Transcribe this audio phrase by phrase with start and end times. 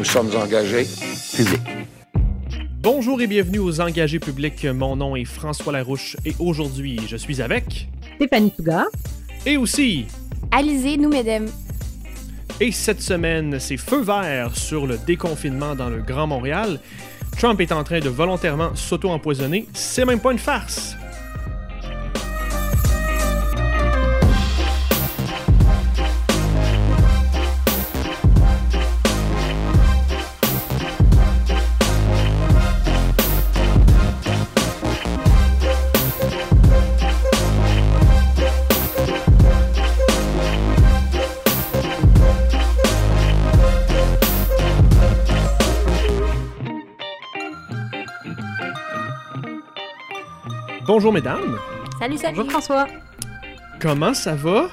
[0.00, 0.86] Nous sommes engagés.
[1.36, 1.60] Public.
[2.80, 4.64] Bonjour et bienvenue aux Engagés publics.
[4.64, 7.86] Mon nom est François Larouche et aujourd'hui, je suis avec.
[8.16, 8.86] Stéphanie Touga.
[9.44, 10.06] Et aussi.
[10.52, 11.48] Alizé, nous, mesdames.
[12.60, 16.80] Et cette semaine, c'est feu vert sur le déconfinement dans le Grand Montréal.
[17.36, 19.68] Trump est en train de volontairement s'auto-empoisonner.
[19.74, 20.96] C'est même pas une farce.
[50.92, 51.56] Bonjour mesdames.
[52.00, 52.34] Salut, salut.
[52.38, 52.88] Bonjour François.
[53.80, 54.70] Comment ça va?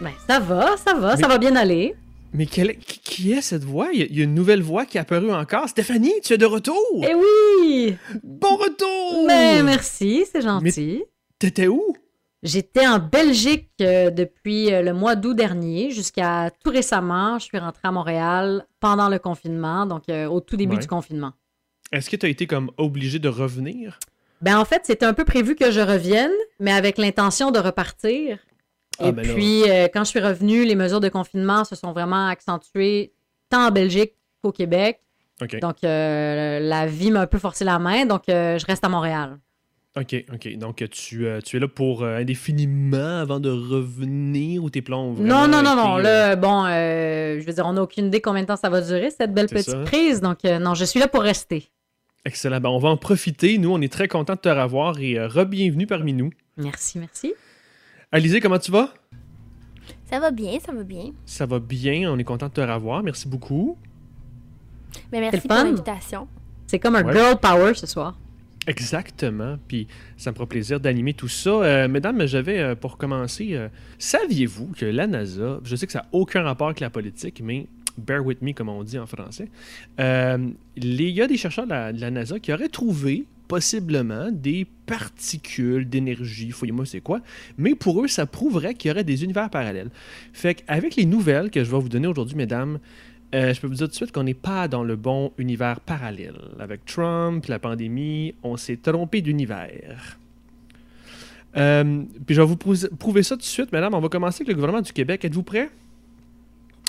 [0.00, 1.94] Ben, ça va, ça va, ça va bien aller.
[2.32, 3.90] Mais quelle, qui- est cette voix?
[3.92, 5.68] Il y, a, une nouvelle voix qui est apparue encore.
[5.68, 6.74] Stéphanie, tu es de retour?
[7.08, 7.96] Eh oui!
[8.24, 9.28] Bon retour!
[9.28, 11.04] Ben, merci, c'est gentil.
[11.38, 11.84] T'étais où?
[12.42, 17.38] J'étais en Belgique euh, depuis euh, le mois d'août dernier jusqu'à tout récemment.
[17.38, 20.80] Je suis rentrée à Montréal pendant le confinement, donc euh, au tout début Ouais.
[20.82, 21.30] du confinement.
[21.92, 24.00] Est-ce que tu as été comme obligé de revenir?
[24.40, 28.38] Ben, en fait, c'était un peu prévu que je revienne, mais avec l'intention de repartir.
[29.00, 31.92] Ah, Et ben puis, euh, quand je suis revenue, les mesures de confinement se sont
[31.92, 33.12] vraiment accentuées
[33.50, 35.00] tant en Belgique qu'au Québec.
[35.60, 38.88] Donc, euh, la vie m'a un peu forcé la main, donc euh, je reste à
[38.88, 39.38] Montréal.
[39.96, 40.56] OK, OK.
[40.56, 45.12] Donc, tu, euh, tu es là pour indéfiniment avant de revenir ou tes plans ont
[45.12, 45.96] vraiment Non, non, non, non.
[45.96, 49.10] Là, bon, je veux dire, on n'a aucune idée combien de temps ça va durer,
[49.10, 49.82] cette belle petite ça.
[49.84, 50.20] crise.
[50.20, 51.70] Donc, non, je suis là pour rester.
[52.24, 52.60] Excellent.
[52.60, 53.58] Ben, on va en profiter.
[53.58, 56.30] Nous, on est très contents de te revoir et euh, re-bienvenue parmi nous.
[56.56, 57.32] Merci, merci.
[58.12, 58.92] Alizé, comment tu vas?
[60.10, 61.12] Ça va bien, ça va bien.
[61.26, 62.10] Ça va bien.
[62.12, 63.02] On est content de te revoir.
[63.02, 63.76] Merci beaucoup.
[65.12, 66.28] Mais merci le pour l'invitation.
[66.66, 67.12] C'est comme un Ouais.
[67.14, 68.18] girl power ce soir.
[68.66, 69.56] Exactement.
[69.66, 69.86] Puis
[70.18, 71.50] ça me fera plaisir d'animer tout ça.
[71.50, 73.68] Euh, mesdames, j'avais euh, pour commencer, euh,
[73.98, 77.66] saviez-vous que la NASA, je sais que ça n'a aucun rapport avec la politique, mais
[77.98, 79.48] bear with me, comme on dit en français,
[80.00, 81.70] euh, il y a des chercheurs de
[82.00, 87.20] la, NASA qui auraient trouvé possiblement des particules d'énergie, fouillez-moi c'est quoi,
[87.56, 89.90] mais pour eux, ça prouverait qu'il y aurait des univers parallèles.
[90.32, 92.78] Fait qu'avec les nouvelles que je vais vous donner aujourd'hui, mesdames,
[93.34, 95.80] euh, je peux vous dire tout de suite qu'on n'est pas dans le bon univers
[95.80, 96.38] parallèle.
[96.58, 100.18] Avec Trump, la pandémie, on s'est trompé d'univers.
[101.56, 103.94] Euh, puis je vais vous prou- prouver ça tout de suite, madame.
[103.94, 105.24] On va commencer avec le gouvernement du Québec.
[105.24, 105.70] Êtes-vous prêts?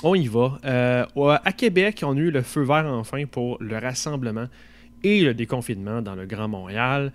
[0.02, 0.58] On y va.
[0.64, 4.46] Euh, à Québec, on a eu le feu vert enfin pour le rassemblement
[5.04, 7.12] et le déconfinement dans le Grand Montréal.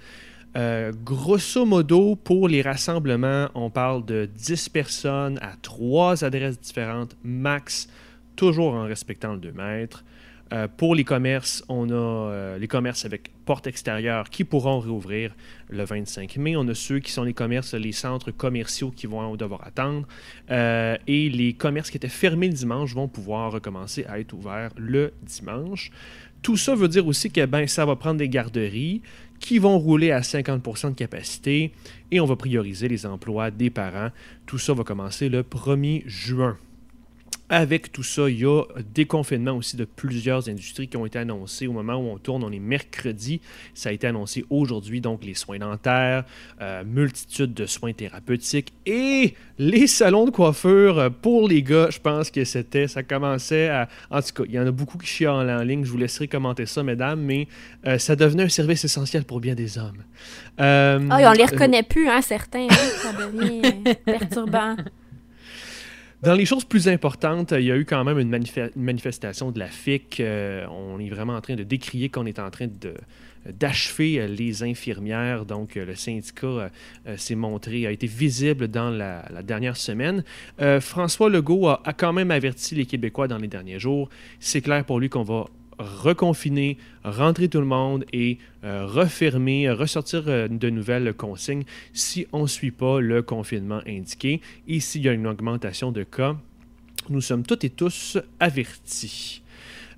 [0.56, 7.18] Euh, grosso modo, pour les rassemblements, on parle de 10 personnes à trois adresses différentes,
[7.24, 7.90] max,
[8.36, 10.06] toujours en respectant le 2 mètres.
[10.54, 15.36] Euh, pour les commerces, on a euh, les commerces avec porte extérieure qui pourront réouvrir
[15.70, 16.56] le 25 mai.
[16.56, 20.08] On a ceux qui sont les commerces, les centres commerciaux qui vont devoir attendre.
[20.52, 24.72] Euh, et les commerces qui étaient fermés le dimanche vont pouvoir recommencer à être ouverts
[24.78, 25.92] le dimanche.
[26.44, 29.02] Tout ça veut dire aussi que ben, ça va prendre des garderies
[29.40, 31.72] qui vont rouler à 50% de capacité
[32.12, 34.10] et on va prioriser les emplois des parents.
[34.46, 36.58] Tout ça va commencer le 1er juin.
[37.48, 38.64] Avec tout ça, il y a
[38.94, 42.44] déconfinement aussi de plusieurs industries qui ont été annoncées au moment où on tourne.
[42.44, 43.40] On est mercredi.
[43.76, 46.24] Ça a été annoncé aujourd'hui, donc les soins dentaires,
[46.62, 51.90] euh, multitude de soins thérapeutiques et les salons de coiffure euh, pour les gars.
[51.92, 53.90] Je pense que c'était, ça commençait à.
[54.10, 55.86] En tout cas, il y en a beaucoup qui chialent en ligne.
[55.86, 57.48] Je vous laisserai commenter ça, mesdames, mais
[57.86, 60.04] euh, ça devenait un service essentiel pour bien des hommes.
[60.60, 62.68] Euh, Ah, on les reconnaît plus, hein, certains.
[62.70, 62.76] hein.
[63.04, 64.76] Ça devient euh, perturbant.
[66.22, 69.52] Dans les choses plus importantes, il y a eu quand même une, manife- une manifestation
[69.52, 70.20] de la FIC.
[70.20, 72.94] Euh, on est vraiment en train de décrier qu'on est en train de
[73.46, 75.46] d'achever euh, les infirmières.
[75.46, 76.70] Donc, euh, le syndicat euh,
[77.08, 80.24] euh, s'est montré, a été visible dans la, dernière semaine.
[80.62, 84.10] Euh, François Legault a quand même averti les Québécois dans les derniers jours.
[84.40, 85.46] C'est clair pour lui qu'on va
[85.80, 91.64] reconfiner, rentrer tout le monde et euh, refermer, ressortir euh, de nouvelles consignes
[91.94, 96.04] si on ne suit pas le confinement indiqué et s'il y a une augmentation de
[96.04, 96.36] cas.
[97.10, 99.44] Nous sommes toutes et tous avertis.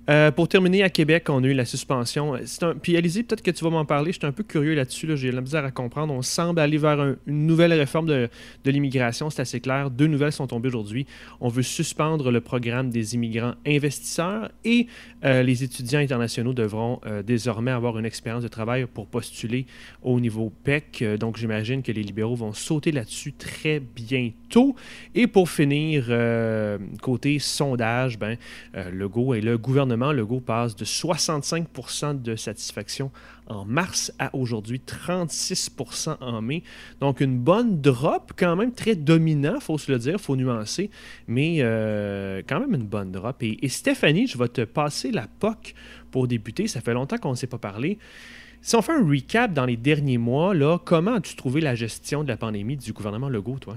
[0.08, 2.34] Euh, pour terminer, à Québec, on a eu la suspension.
[2.34, 2.74] Un...
[2.80, 4.12] Puis Alizé, peut-être que tu vas m'en parler.
[4.12, 5.06] Je suis un peu curieux là-dessus.
[5.06, 5.16] là.
[5.16, 6.14] J'ai la misère à comprendre.
[6.14, 8.30] On semble aller vers un- une nouvelle réforme de,
[8.64, 9.28] l'immigration.
[9.28, 9.90] C'est assez clair.
[9.90, 11.06] Deux nouvelles sont tombées aujourd'hui.
[11.40, 14.86] On veut suspendre le programme des immigrants investisseurs et
[15.24, 19.66] euh, les étudiants internationaux devront euh, désormais avoir une expérience de travail pour postuler
[20.02, 21.02] au niveau PEC.
[21.02, 24.74] Euh, donc, j'imagine que les libéraux vont sauter là-dessus très bientôt.
[25.14, 28.36] Et pour finir, euh, côté sondage, ben,
[28.74, 33.10] euh, Legault et le gouvernement gouvernement Legault passe de 65% de satisfaction
[33.46, 36.62] en mars à aujourd'hui 36% en mai.
[37.00, 40.90] Donc une bonne drop, quand même très dominant, faut se le dire, faut nuancer,
[41.26, 43.42] mais euh, quand même une bonne drop.
[43.42, 45.74] Et, Stéphanie, je vais te passer la POC
[46.10, 46.66] pour débuter.
[46.68, 47.98] Ça fait longtemps qu'on ne s'est pas parlé.
[48.60, 52.22] Si on fait un recap dans les derniers mois, là, comment as-tu trouvé la gestion
[52.22, 53.76] de la pandémie du gouvernement Legault, toi?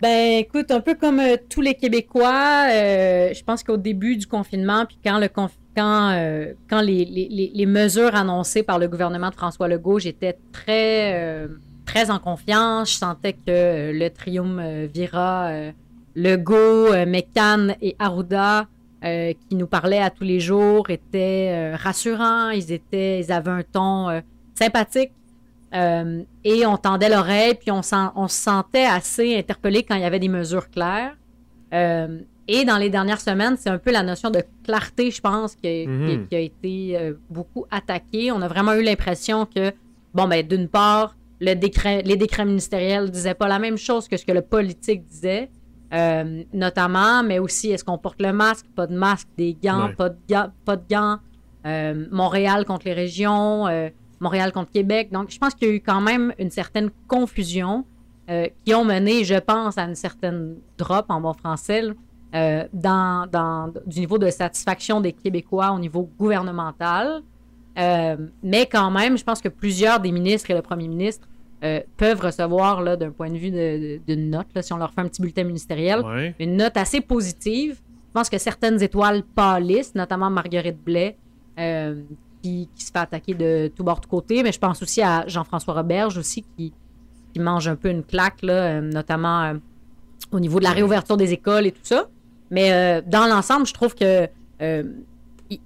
[0.00, 4.26] Ben, écoute, un peu comme euh, tous les Québécois, euh, je pense qu'au début du
[4.26, 9.28] confinement, puis quand, le quand, euh, quand les, les, les, mesures annoncées par le gouvernement
[9.28, 11.46] de François Legault, j'étais très,
[11.84, 12.92] très en confiance.
[12.92, 15.72] Je sentais que le triumvirat
[16.16, 18.66] Legault, Mécan et Arruda,
[19.02, 22.50] qui nous parlaient à tous les jours, étaient rassurants.
[22.50, 24.22] Ils, étaient, ils avaient un ton
[24.54, 25.12] sympathique.
[25.74, 27.80] Euh, et on tendait l'oreille, puis on,
[28.16, 31.16] on, se sentait assez interpellé quand il y avait des mesures claires.
[31.72, 32.18] Euh,
[32.48, 35.86] et dans les dernières semaines, c'est un peu la notion de clarté, je pense, qui,
[35.86, 36.26] mhm.
[36.32, 38.32] a été euh, beaucoup attaquée.
[38.32, 39.72] On a vraiment eu l'impression que,
[40.12, 44.08] bon, ben, d'une part, le décret, les décrets ministériels ne disaient pas la même chose
[44.08, 45.50] que ce que le politique disait,
[46.52, 50.16] notamment, mais aussi est-ce qu'on porte le masque, pas de masque, des gants, pas, de
[50.64, 51.18] pas de gants,
[52.10, 53.66] Montréal contre les régions.
[54.20, 55.10] Montréal contre Québec.
[55.10, 57.84] Donc, je pense qu'il y a eu quand même une certaine confusion
[58.28, 61.82] euh, qui ont mené, je pense, à une certaine drop en bon français
[62.34, 67.22] euh, dans, dans, du niveau de satisfaction des Québécois au niveau gouvernemental.
[67.78, 71.26] Euh, mais quand même, je pense que plusieurs des ministres et le premier ministre
[71.98, 75.08] peuvent recevoir, là, d'un point de vue d'une note, là, si on leur fait un
[75.08, 76.02] petit bulletin ministériel,
[76.38, 77.78] une note assez positive.
[78.08, 81.18] Je pense que certaines étoiles pâlissent, notamment Marguerite Blais,
[82.42, 84.42] qui, se fait attaquer de tout bord de côté.
[84.42, 86.72] Mais je pense aussi à Jean-François Roberge aussi qui,
[87.38, 89.54] mange un peu une claque, là, euh, notamment euh,
[90.32, 92.08] au niveau de la réouverture des écoles et tout ça.
[92.50, 94.28] Mais euh, dans l'ensemble, je trouve que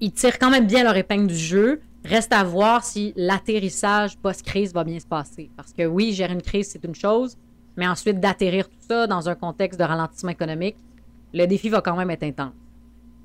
[0.00, 1.80] ils tirent quand même bien leur épingle du jeu.
[2.04, 5.50] Reste à voir si l'atterrissage post-crise va bien se passer.
[5.56, 7.36] Parce que oui, gérer une crise, c'est une chose,
[7.76, 10.76] mais ensuite d'atterrir tout ça dans un contexte de ralentissement économique,
[11.32, 12.52] le défi va quand même être intense.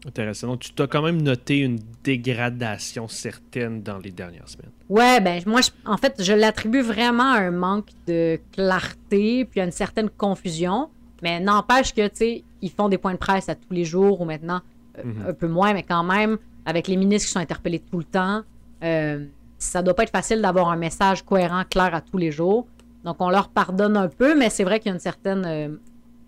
[0.07, 0.47] Intéressant.
[0.47, 4.71] Donc, tu t'as quand même noté une dégradation certaine dans les dernières semaines.
[4.87, 9.65] Ouais, ben moi, en fait, je l'attribue vraiment à un manque de clarté puis à
[9.65, 10.89] une certaine confusion.
[11.21, 14.21] Mais n'empêche que, tu sais, ils font des points de presse à tous les jours
[14.21, 14.61] ou maintenant
[14.97, 15.25] euh, mhm.
[15.27, 18.43] un peu moins, mais quand même, avec les ministres qui sont interpellés tout le temps,
[18.83, 19.25] euh,
[19.57, 22.67] ça doit pas être facile d'avoir un message cohérent, clair à tous les jours.
[23.03, 25.43] Donc, on leur pardonne un peu, mais c'est vrai qu'il y a une certaine.
[25.45, 25.75] Euh,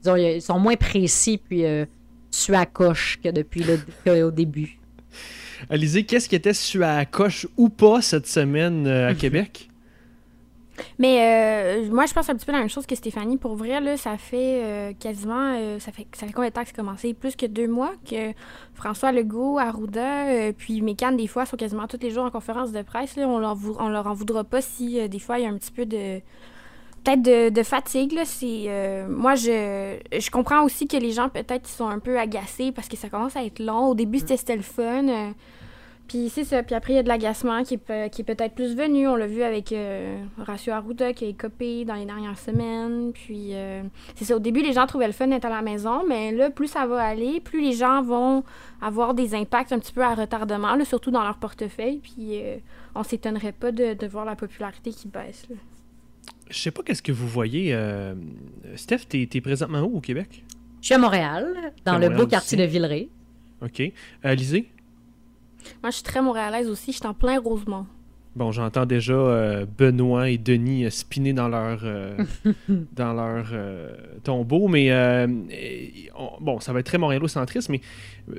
[0.01, 1.63] disons, ils sont moins précis, puis
[2.31, 4.79] su à coche que depuis le, au début.
[5.69, 9.67] Alizé, qu'est-ce qui était su à coche ou pas cette semaine euh, à Québec?
[10.97, 13.37] Mais euh, moi, je pense un petit peu la même chose que Stéphanie.
[13.37, 15.77] Pour vrai, là, ça fait euh, quasiment.
[15.79, 17.13] ça, fait, ça fait combien de temps que c'est commencé?
[17.13, 18.31] Plus que deux mois que
[18.73, 22.81] François Legault, Arruda, puis Mécan, des fois, sont quasiment tous les jours en conférence de
[22.81, 23.15] presse.
[23.15, 23.27] Là.
[23.27, 25.71] On, leur, on leur en voudra pas si, des fois, il y a un petit
[25.71, 26.21] peu de
[27.03, 28.13] peut-être de, fatigue.
[28.13, 32.19] Là, c'est, euh, moi, je, je comprends aussi que les gens, peut-être, sont un peu
[32.19, 33.87] agacés parce que ça commence à être long.
[33.87, 35.07] Au début, c'était, le fun.
[35.07, 35.31] Euh,
[36.07, 36.61] puis c'est ça.
[36.61, 39.07] Puis après, il y a de l'agacement qui est, qui est peut-être plus venu.
[39.07, 43.13] On l'a vu avec euh, Horacio Arruda qui a copé dans les dernières semaines.
[43.13, 43.53] Puis
[44.15, 44.35] c'est ça.
[44.35, 46.03] Au début, les gens trouvaient le fun d'être à la maison.
[46.07, 48.43] Mais là, plus ça va aller, plus les gens vont
[48.81, 51.99] avoir des impacts un petit peu à retardement, surtout dans leur portefeuille.
[51.99, 52.41] Puis
[52.93, 55.47] on s'étonnerait pas de, de, voir la popularité qui baisse.
[55.49, 55.55] Là.
[56.51, 57.73] Je sais pas qu'est-ce que vous voyez.
[57.73, 58.13] Euh,
[58.75, 60.43] Steph, t'es es présentement où au Québec?
[60.81, 63.09] Je suis à Montréal, dans le beau quartier de Villeray.
[63.61, 63.81] OK.
[64.23, 64.69] Alizé?
[65.81, 66.91] Moi, je suis très montréalaise aussi.
[66.91, 67.85] Je suis en plein Rosemont.
[68.33, 72.17] Bon, j'entends déjà euh, Benoît et Denis euh, spinner dans leur, euh,
[72.93, 73.47] dans leur
[74.23, 74.89] tombeau, mais
[76.39, 77.81] bon, ça va être très montréalocentriste, mais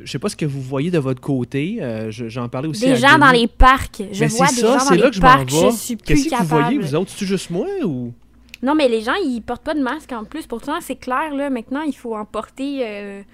[0.02, 1.80] je sais pas ce que vous voyez de votre côté.
[2.08, 2.86] J'en parlais aussi.
[2.86, 4.02] Des gens dans les parcs.
[4.12, 5.50] Je vois des gens dans les parcs.
[5.50, 7.10] Je, je suis plus Qu'est-ce que vous voyez, vous autres?
[7.14, 8.12] C'est juste moi ou?
[8.62, 10.46] Non, mais les gens, ils portent pas de masque en plus.
[10.46, 13.24] Pourtant, c'est clair, là, maintenant, il faut en porter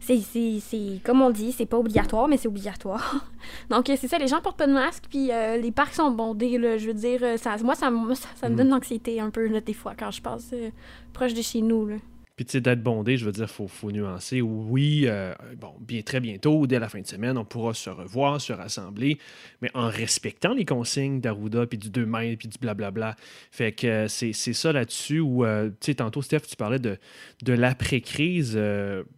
[0.00, 3.26] c'est comme on dit, c'est pas obligatoire, mais c'est obligatoire.
[3.70, 6.58] Donc, c'est ça, les gens portent pas de masque, puis euh, les parcs sont bondés,
[6.58, 7.90] là, je veux dire, euh, ça, moi, ça,
[8.36, 8.56] ça, me mm.
[8.56, 10.70] donne l'anxiété un peu, là, des fois, quand je passe euh,
[11.12, 11.96] proche de chez nous, là.
[12.36, 14.42] Puis, tu sais, d'être bondé, je veux dire, il faut, faut, nuancer.
[14.42, 18.38] Oui, euh, bon, bien très bientôt, dès la fin de semaine, on pourra se revoir,
[18.42, 19.18] se rassembler,
[19.62, 23.16] mais en respectant les consignes d'Arruda, puis du 2 mètres, puis du blablabla.
[23.50, 26.98] Fait que euh, c'est ça là-dessus où, euh, tu sais, tantôt, Steph, tu parlais de,
[27.42, 28.60] de l'après-crise.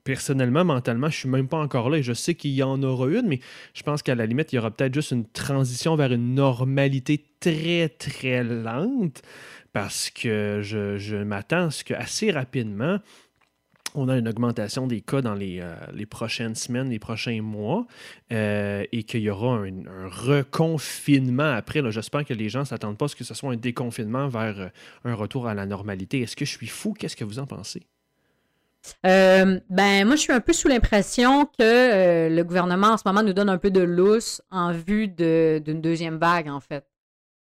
[0.05, 3.09] personnellement, mentalement, je suis même pas encore là et je sais qu'il y en aura
[3.09, 3.41] une, mais
[3.75, 7.25] je pense qu'à la limite, il y aura peut-être juste une transition vers une normalité
[7.41, 9.23] très, très lente
[9.73, 12.99] parce que je, m'attends à ce que assez rapidement,
[13.95, 17.87] on a une augmentation des cas dans les, euh, les prochaines semaines, les prochains mois,
[18.33, 21.81] euh, et qu'il y aura un, reconfinement après.
[21.91, 24.61] J'espère que les gens ne s'attendent pas à ce que ce soit un déconfinement vers
[24.61, 24.69] euh,
[25.05, 26.21] un retour à la normalité.
[26.21, 26.93] Est-ce que je suis fou?
[26.93, 27.83] Qu'est-ce que vous en pensez?
[29.03, 29.61] ben,
[30.07, 33.49] moi, je suis un peu sous l'impression que le gouvernement en ce moment nous donne
[33.49, 36.88] un peu de lousse en vue d'une deuxième vague, en fait.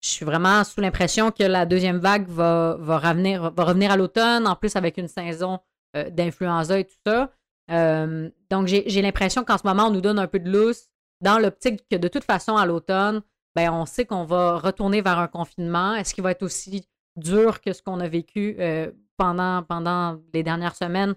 [0.01, 4.47] Je suis vraiment sous l'impression que la deuxième vague va, revenir, va revenir à l'automne,
[4.47, 5.59] en plus avec une saison
[5.97, 7.31] euh, d'influenza et tout ça.
[7.71, 10.89] Euh, donc, j'ai l'impression qu'en ce moment, on nous donne un peu de lousse
[11.21, 13.23] dans l'optique que de toute façon, à l'automne,
[13.57, 15.95] ben, on sait qu'on va retourner vers un confinement.
[15.95, 20.45] Est-ce qu'il va être aussi dur que ce qu'on a vécu euh, pendant, pendant les
[20.45, 21.15] dernières semaines?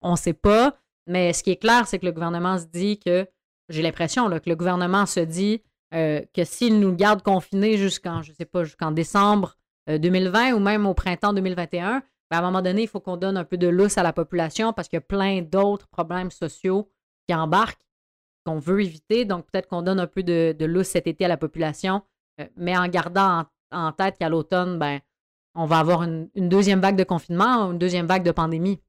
[0.00, 0.76] On ne sait pas.
[1.06, 3.28] Mais ce qui est clair, c'est que le gouvernement se dit que,
[3.68, 5.62] j'ai l'impression que le gouvernement se dit
[5.94, 10.94] que s'il nous garde confinés jusqu'en, je sais pas, jusqu'en décembre 2020 ou même au
[10.94, 13.98] printemps 2021, ben, à un moment donné, il faut qu'on donne un peu de lousse
[13.98, 16.90] à la population parce qu'il y a plein d'autres problèmes sociaux
[17.28, 17.86] qui embarquent
[18.44, 19.24] qu'on veut éviter.
[19.24, 22.02] Donc, peut-être qu'on donne un peu de, de, lousse cet été à la population,
[22.40, 25.00] euh, mais en gardant en, tête qu'à l'automne, ben,
[25.54, 28.80] on va avoir une, deuxième vague de confinement, une deuxième vague de pandémie.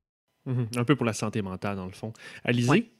[0.46, 0.68] Mhm.
[0.76, 2.14] un peu pour la santé mentale, dans le fond.
[2.44, 2.95] Alizé?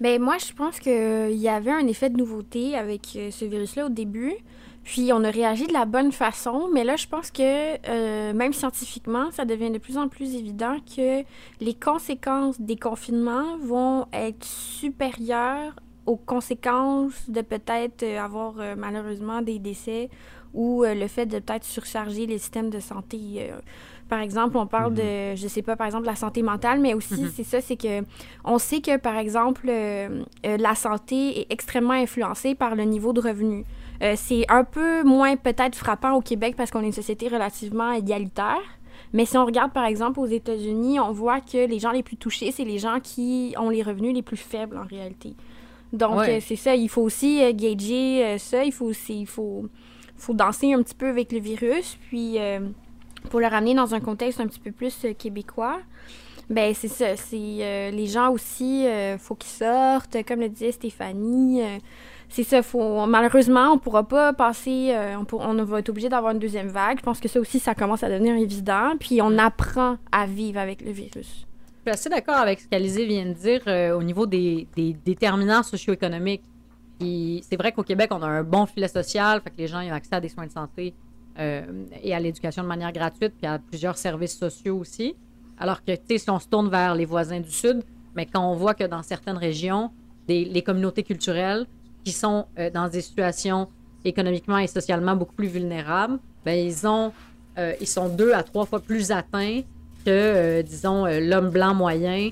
[0.00, 3.86] Ben, moi, je pense qu'il y avait un effet de nouveauté avec euh, ce virus-là
[3.86, 4.34] au début.
[4.88, 8.54] Puis on a réagi de la bonne façon, mais là, je pense que euh, même
[8.54, 11.24] scientifiquement, ça devient de plus en plus évident que
[11.60, 15.74] les conséquences des confinements vont être supérieures
[16.06, 20.08] aux conséquences de peut-être euh, avoir euh, malheureusement des décès
[20.54, 23.50] ou le fait de peut-être surcharger les systèmes de santé.
[24.08, 25.36] Par exemple, on parle de, mm-hmm.
[25.36, 27.32] je sais pas, par exemple, la santé mentale, mais aussi, mm-hmm.
[27.34, 28.02] c'est ça, c'est que
[28.44, 29.70] on sait que, par exemple,
[30.44, 33.64] la santé est extrêmement influencée par le niveau de revenus.
[34.02, 37.92] Euh, c'est un peu moins peut-être frappant au Québec parce qu'on est une société relativement
[37.92, 38.60] égalitaire.
[39.12, 42.16] Mais si on regarde par exemple aux États-Unis, on voit que les gens les plus
[42.16, 45.34] touchés, c'est les gens qui ont les revenus les plus faibles en réalité.
[45.92, 49.66] Donc euh, c'est ça, il faut aussi euh, gager ça, il faut aussi il faut,
[50.16, 52.36] faut danser un petit peu avec le virus, puis
[53.28, 55.78] pour le ramener dans un contexte un petit peu plus québécois.
[56.50, 58.86] Ben c'est ça, c'est les gens aussi,
[59.18, 61.62] faut qu'ils sortent, comme le disait Stéphanie
[62.28, 66.38] c'est ça, faut, malheureusement, on pourra pas passer, euh, on, va être obligé d'avoir une
[66.38, 66.98] deuxième vague.
[66.98, 68.92] Je pense que ça aussi, ça commence à devenir évident.
[69.00, 71.46] Puis on apprend à vivre avec le virus.
[71.86, 75.62] Je suis assez d'accord avec ce qu'Alizé vient de dire euh, au niveau des, déterminants
[75.62, 76.42] socio-économiques.
[77.00, 79.92] C'est vrai qu'au Québec, on a un bon filet social, fait que les gens ont
[79.92, 81.07] accès à des soins de santé euh,
[81.38, 85.14] et à l'éducation de manière gratuite, puis à plusieurs services sociaux aussi.
[85.58, 87.82] Alors que, tu sais, si on se tourne vers les voisins du Sud,
[88.14, 89.90] mais quand on voit que dans certaines régions,
[90.28, 91.66] les communautés culturelles
[92.04, 93.68] qui sont euh, dans des situations
[94.04, 97.12] économiquement et socialement beaucoup plus vulnérables, ben, ils, ont,
[97.58, 99.62] euh, ils sont deux à trois fois plus atteints
[100.04, 102.30] que, euh, disons, l'homme blanc moyen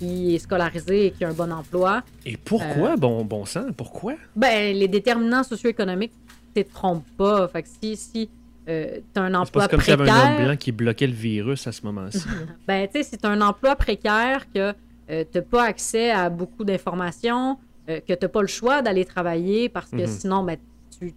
[0.00, 2.02] qui est scolarisé et qui a un bon emploi.
[2.26, 4.14] Et pourquoi, bon, bon sang, pourquoi?
[4.34, 6.12] Ben, les déterminants socio-économiques
[6.56, 7.48] ne te trompent pas.
[7.48, 8.30] Fait que si, si
[8.66, 9.70] tu as un emploi précaire...
[9.70, 12.24] comme s'il y avait un homme blanc qui bloquait le virus à ce moment-ci.
[12.66, 14.72] ben, tu sais, c'est un emploi précaire que
[15.08, 17.58] tu n'as pas accès à beaucoup d'informations,
[17.88, 20.06] euh, que tu n'as pas le choix d'aller travailler parce que mhm.
[20.06, 20.56] sinon, ben,
[20.98, 21.12] tu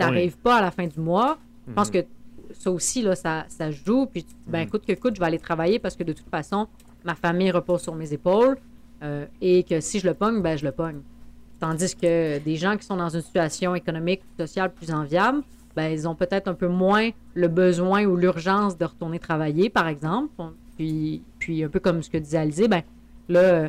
[0.00, 1.38] n'arrives pas à la fin du mois.
[1.68, 2.02] Je pense mhm.
[2.02, 2.06] que
[2.52, 4.06] ça aussi, là, ça, ça joue.
[4.06, 4.94] Puis, tu, ben, écoute, mhm.
[4.94, 6.68] que coûte, je vais aller travailler parce que de toute façon,
[7.04, 8.56] ma famille repose sur mes épaules
[9.02, 11.00] euh, et que si je le pogne, ben, je le pogne.
[11.60, 15.42] Tandis que des gens qui sont dans une situation économique, sociale plus enviable,
[15.76, 19.88] ben, ils ont peut-être un peu moins le besoin ou l'urgence de retourner travailler, par
[19.88, 20.30] exemple.
[20.76, 22.82] Puis, puis un peu comme ce que disait Alizé, ben,
[23.28, 23.68] là,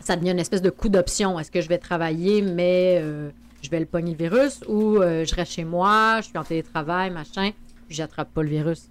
[0.00, 1.38] ça devient une espèce de coup d'option.
[1.38, 3.30] Est-ce que je vais travailler, mais euh,
[3.62, 4.60] je vais le pogner le virus?
[4.68, 7.50] Ou euh, je reste chez moi, je suis en télétravail, machin,
[7.86, 8.88] puis j'attrape pas le virus?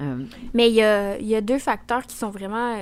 [0.00, 2.76] Euh, mais il y a, deux facteurs qui sont vraiment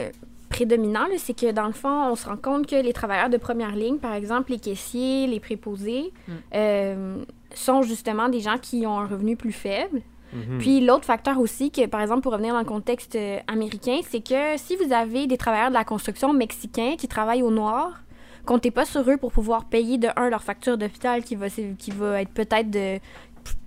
[0.58, 1.06] prédominants.
[1.18, 3.98] C'est que dans le fond, on se rend compte que les travailleurs de première ligne,
[3.98, 7.22] par exemple les caissiers, les préposés, mm.
[7.54, 10.02] sont justement des gens qui ont un revenu plus faible.
[10.32, 10.58] Mhm.
[10.58, 14.20] Puis l'autre facteur aussi, que par exemple, pour revenir dans le contexte euh, américain, c'est
[14.20, 18.02] que si vous avez des travailleurs de la construction mexicains qui travaillent au noir,
[18.44, 21.90] comptez pas sur eux pour pouvoir payer de un leur facture d'hôpital qui va, qui
[21.90, 22.98] va être peut-être de.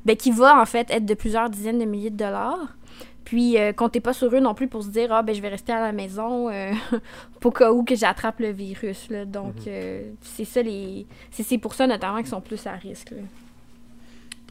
[0.05, 2.75] Ben, qui va en fait être de plusieurs dizaines de milliers de dollars.
[3.23, 5.49] Puis, euh, comptez pas sur eux non plus pour se dire, ah, ben, je vais
[5.49, 6.71] rester à la maison euh,
[7.39, 9.09] pour cas où que j'attrape le virus.
[9.09, 9.25] Là.
[9.25, 10.15] Donc, mhm.
[10.21, 11.05] c'est ça les.
[11.31, 13.13] C'est pour ça notamment qu'ils sont plus à risque.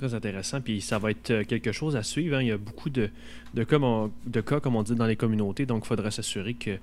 [0.00, 0.62] Très intéressant.
[0.62, 2.36] Puis ça va être euh, quelque chose à suivre.
[2.36, 2.40] Hein.
[2.40, 3.10] Il y a beaucoup de,
[3.52, 5.66] de, cas, de cas, comme on dit, dans les communautés.
[5.66, 6.78] Donc, il faudra s'assurer que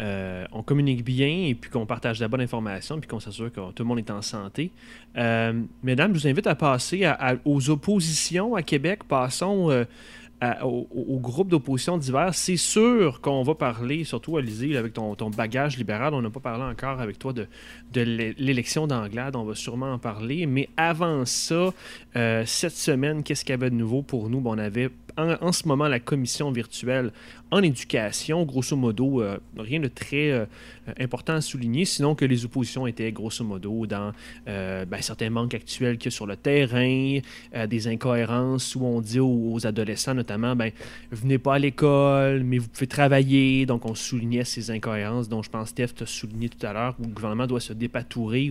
[0.00, 3.60] euh, on communique bien et puis qu'on partage la bonne information puis qu'on s'assure que
[3.70, 4.72] tout le monde est en santé.
[5.16, 7.08] Euh, mesdames, je vous invite à passer
[7.44, 9.04] aux oppositions à Québec.
[9.04, 9.86] Passons
[10.62, 12.34] au, groupe d'opposition divers.
[12.34, 16.14] C'est sûr qu'on va parler, surtout Alizé, avec ton, bagage libéral.
[16.14, 17.46] On n'a pas parlé encore avec toi de,
[17.94, 19.36] l'élection d'Anglade.
[19.36, 20.46] On va sûrement en parler.
[20.46, 21.72] Mais avant ça,
[22.16, 24.42] euh, cette semaine, qu'est-ce qu'il y avait de nouveau pour nous?
[24.46, 27.12] on avait en, ce moment la commission virtuelle
[27.50, 28.44] en éducation.
[28.44, 30.46] Grosso modo, euh, rien de très euh,
[30.98, 34.12] important à souligner, sinon que les oppositions étaient grosso modo dans
[34.48, 37.18] euh, ben, certains manques actuels qu'il y a sur le terrain,
[37.68, 40.72] des incohérences où on dit aux, adolescents notamment, ben,
[41.10, 43.66] venez pas à l'école, mais vous pouvez travailler.
[43.66, 47.04] Donc on soulignait ces incohérences dont je pense Steph t'a souligné tout à l'heure, où
[47.04, 48.50] le gouvernement doit se dépatourer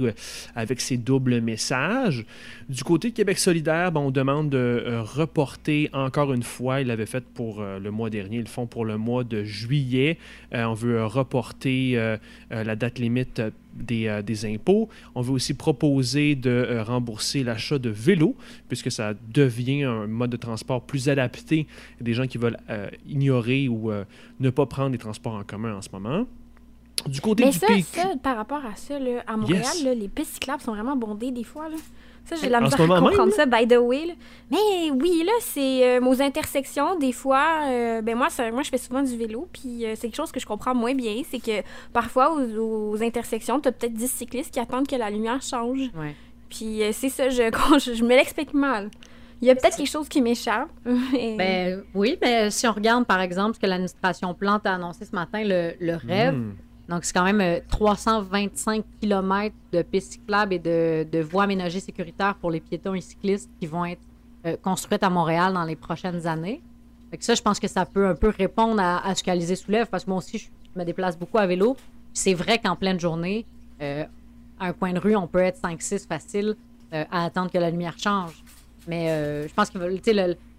[0.55, 2.25] avec ces doubles messages.
[2.69, 7.05] Du côté de Québec solidaire, ben, on demande de reporter encore une fois, il l'avait
[7.05, 10.17] fait pour le mois dernier, ils le font pour le mois de juillet.
[10.53, 12.17] Euh, on veut euh, reporter euh,
[12.49, 13.41] la date limite
[13.73, 14.89] des, des, impôts.
[15.15, 18.35] On veut aussi proposer de rembourser l'achat de vélos,
[18.67, 21.67] puisque ça devient un mode de transport plus adapté
[21.99, 22.59] des gens qui veulent
[23.05, 23.91] ignorer ou
[24.39, 26.25] ne pas prendre les transports en commun en ce moment.
[27.07, 28.95] Du côté Mais ça, ça, par rapport à ça,
[29.27, 31.67] à Montréal, les pistes cyclables sont vraiment bondées des fois.
[31.67, 31.75] Là.
[32.25, 34.15] Ça, j'ai la misère à comprendre ça, by the way.
[34.49, 38.69] Mais oui, là, c'est euh, aux intersections, des fois, euh, ben moi, ça, moi, je
[38.69, 41.39] fais souvent du vélo, puis euh, c'est quelque chose que je comprends moins bien, c'est
[41.39, 41.63] que
[41.93, 45.91] parfois, aux, intersections, tu as peut-être 10 cyclistes qui attendent que la lumière change.
[45.95, 46.15] Ouais.
[46.49, 47.43] Puis c'est ça, je,
[47.79, 48.89] je, je me l'explique mal.
[49.41, 50.69] Il y a peut-être quelque chose qui m'échappe.
[51.37, 55.13] Ben, oui, mais si on regarde, par exemple, ce que l'administration Plante a annoncé ce
[55.13, 56.55] matin, le, le rêve, hmm.
[56.87, 62.35] Donc, c'est quand même 325 euh, km de pistes cyclables et de, voies aménagées sécuritaires
[62.35, 64.01] pour les piétons et cyclistes qui vont être
[64.45, 66.61] euh, construites à Montréal dans les prochaines années.
[67.09, 70.05] Fait ça, je pense que ça peut un peu répondre à, ce qu'Alizé soulève, parce
[70.05, 71.75] que moi aussi, je me déplace beaucoup à vélo.
[72.13, 73.45] C'est vrai qu'en pleine journée,
[73.81, 74.03] euh,
[74.59, 76.55] à un coin de rue, on peut être 5-6 facile
[76.91, 78.41] à attendre que la lumière change.
[78.87, 79.07] Mais
[79.49, 79.77] je pense que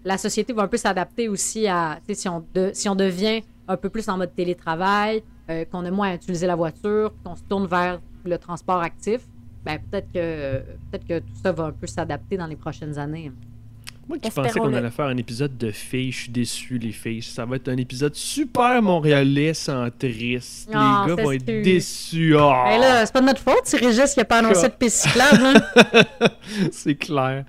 [0.05, 4.17] la société va un peu s'adapter aussi à si on devient un peu plus en
[4.17, 8.37] mode télétravail, euh, qu'on a moins à utiliser la voiture, qu'on se tourne vers le
[8.37, 9.21] transport actif,
[9.63, 13.31] ben, peut-être que, peut que tout ça va un peu s'adapter dans les prochaines années.
[14.07, 17.21] Moi qui pensais qu'on allait faire un épisode de filles, je suis déçu, les filles.
[17.21, 20.69] Ça va être un épisode super montréalais, centriste.
[20.69, 22.33] les ah, gars vont être déçus.
[22.33, 22.53] Oh.
[22.65, 25.43] Ben là, c'est pas de notre faute si Régis n'a pas annoncé de piste cyclable.
[25.43, 26.27] Hein.
[26.71, 27.43] c'est clair.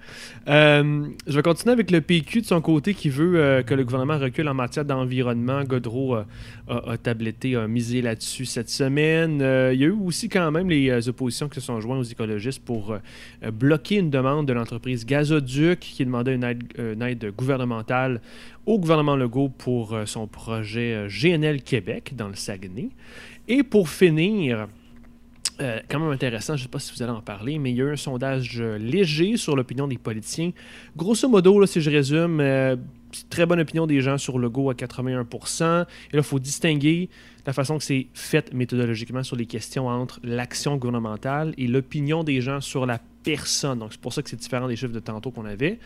[0.49, 3.85] Euh, je vais continuer avec le PQ de son côté qui veut euh, que le
[3.85, 5.63] gouvernement recule en matière d'environnement.
[5.63, 6.25] Godreau euh,
[6.69, 9.41] a, tabletté, a misé là-dessus cette semaine.
[9.73, 12.65] il y a eu aussi quand même les oppositions qui se sont jointes aux écologistes
[12.65, 12.97] pour
[13.53, 18.21] bloquer une demande de l'entreprise Gazoduc qui demandait une aide, gouvernementale
[18.67, 22.91] au gouvernement Legault pour son projet GNL Québec dans le Saguenay.
[23.49, 24.69] Et pour finir,
[25.61, 27.77] euh, quand même intéressant, je ne sais pas si vous allez en parler, mais il
[27.77, 30.53] y a eu un sondage euh, léger sur l'opinion des politiciens.
[30.97, 32.77] Grosso modo, là, si je résume, euh,
[33.29, 37.09] très bonne opinion des gens sur le Go à 81 Et là, il faut distinguer
[37.47, 42.41] la façon que c'est fait méthodologiquement sur les questions entre l'action gouvernementale et l'opinion des
[42.41, 42.99] gens sur la
[43.77, 45.79] Donc, c'est pour ça que c'est différent des chiffres de tantôt qu'on avait.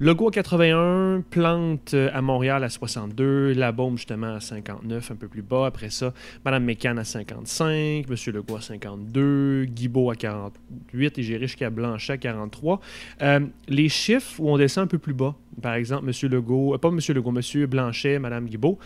[0.00, 5.14] Legault à 81, Plante euh, à Montréal à 62, La Baume justement à 59, un
[5.16, 5.66] peu plus bas.
[5.66, 6.12] Après ça,
[6.44, 8.16] Mme Mécan à 55, M.
[8.34, 12.80] Legault à 52, Guibault à 48 et j'ai jusqu'à Blanchet à 43.
[13.22, 16.30] Euh, les chiffres où on descend un peu plus bas, par exemple, M.
[16.30, 16.98] Legault, euh, pas M.
[17.08, 17.66] Legault, M.
[17.66, 18.78] Blanchet, Mme Guibault,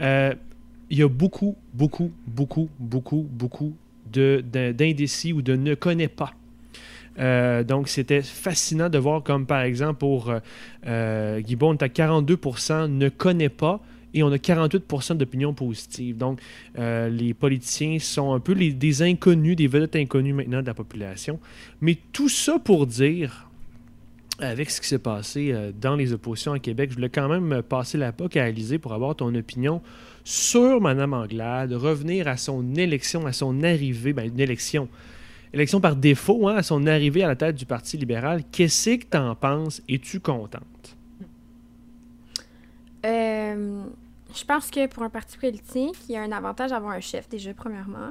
[0.00, 3.74] il y a beaucoup, beaucoup, beaucoup, beaucoup, beaucoup
[4.10, 6.32] d'indécis ou de ne connaît pas.
[7.18, 10.38] Euh, donc, c'était fascinant de voir comme, par exemple, pour euh,
[10.86, 13.80] euh on est à 42% ne connaît pas
[14.12, 16.16] et on a 48% d'opinion positive.
[16.16, 16.40] Donc,
[16.78, 21.40] euh, les politiciens sont un peu des inconnus, des vedettes inconnues maintenant de la population.
[21.80, 23.48] Mais tout ça pour dire,
[24.38, 27.98] avec ce qui s'est passé dans les oppositions à Québec, je voulais quand même passer
[27.98, 29.80] la POC à Alizé pour avoir ton opinion
[30.22, 34.88] sur Mme Anglade, revenir à son élection, à son arrivée, ben, une élection
[35.54, 38.42] élection par défaut, hein, à son arrivée à la tête du Parti libéral.
[38.50, 39.80] Qu'est-ce que tu en penses?
[39.88, 40.96] Es-tu contente?
[43.06, 43.84] Euh,
[44.34, 47.28] je pense que pour un parti politique, il y a un avantage d'avoir un chef,
[47.28, 48.10] déjà, premièrement.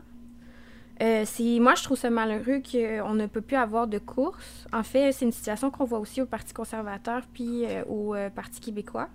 [1.01, 1.25] Euh,
[1.59, 4.65] moi, je trouve ça malheureux qu'on ne peut plus avoir de course.
[4.71, 8.61] En fait, c'est une situation qu'on voit aussi au Parti conservateur puis euh, au Parti
[8.61, 9.09] québécois,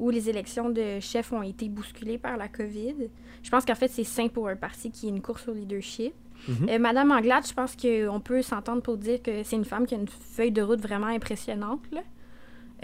[0.00, 3.08] où les élections de chefs ont été bousculées par la COVID.
[3.42, 6.12] Je pense qu'en fait, c'est sain pour un parti qui est une course au leadership.
[6.46, 6.68] Mhm.
[6.68, 9.94] Euh, Madame Anglade, je pense qu'on peut s'entendre pour dire que c'est une femme qui
[9.94, 11.80] a une feuille de route vraiment impressionnante.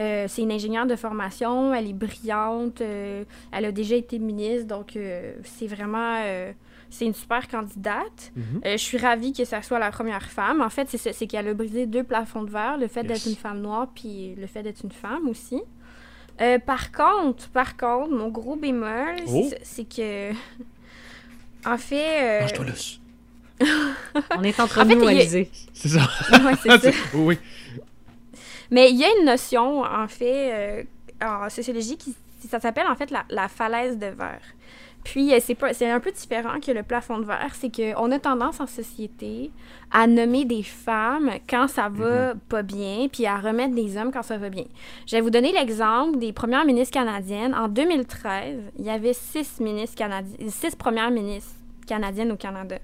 [0.01, 4.67] Euh, c'est une ingénieure de formation, elle est brillante, euh, elle a déjà été ministre,
[4.67, 4.99] donc
[5.45, 6.21] c'est vraiment
[6.90, 8.33] c'est une super candidate.
[8.37, 8.61] Mhm.
[8.64, 10.61] je suis ravie que ça soit la première femme.
[10.61, 13.61] En fait, c'est qu'elle a brisé deux plafonds de verre, le fait d'être une femme
[13.61, 15.61] noire puis le fait d'être une femme aussi.
[16.40, 19.55] Euh, par contre, par contre, mon gros bémol, c'est Oh.
[19.62, 20.33] c'est que.
[21.67, 22.43] En fait.
[22.43, 22.47] euh.
[24.37, 25.51] On est entre En fait, nous, a- Alizé.
[25.73, 26.01] C'est ça.
[26.45, 26.99] ouais, c'est ça.
[27.14, 27.38] oui.
[28.71, 30.83] Mais il y a une notion, en fait, euh,
[31.25, 32.14] en sociologie, qui
[32.49, 34.43] ça s'appelle en fait la, la falaise de verre.
[35.03, 38.11] Puis euh, c'est pas- c'est un peu différent que le plafond de verre, c'est qu'on
[38.11, 39.51] a tendance en société
[39.90, 44.23] à nommer des femmes quand ça va pas bien, puis à remettre des hommes quand
[44.23, 44.64] ça va bien.
[45.07, 47.55] Je vais vous donner l'exemple des premières ministres canadiennes.
[47.55, 51.53] En 2013, il y avait six ministres canadiennes, six premières ministres
[51.87, 52.77] canadiennes au Canada.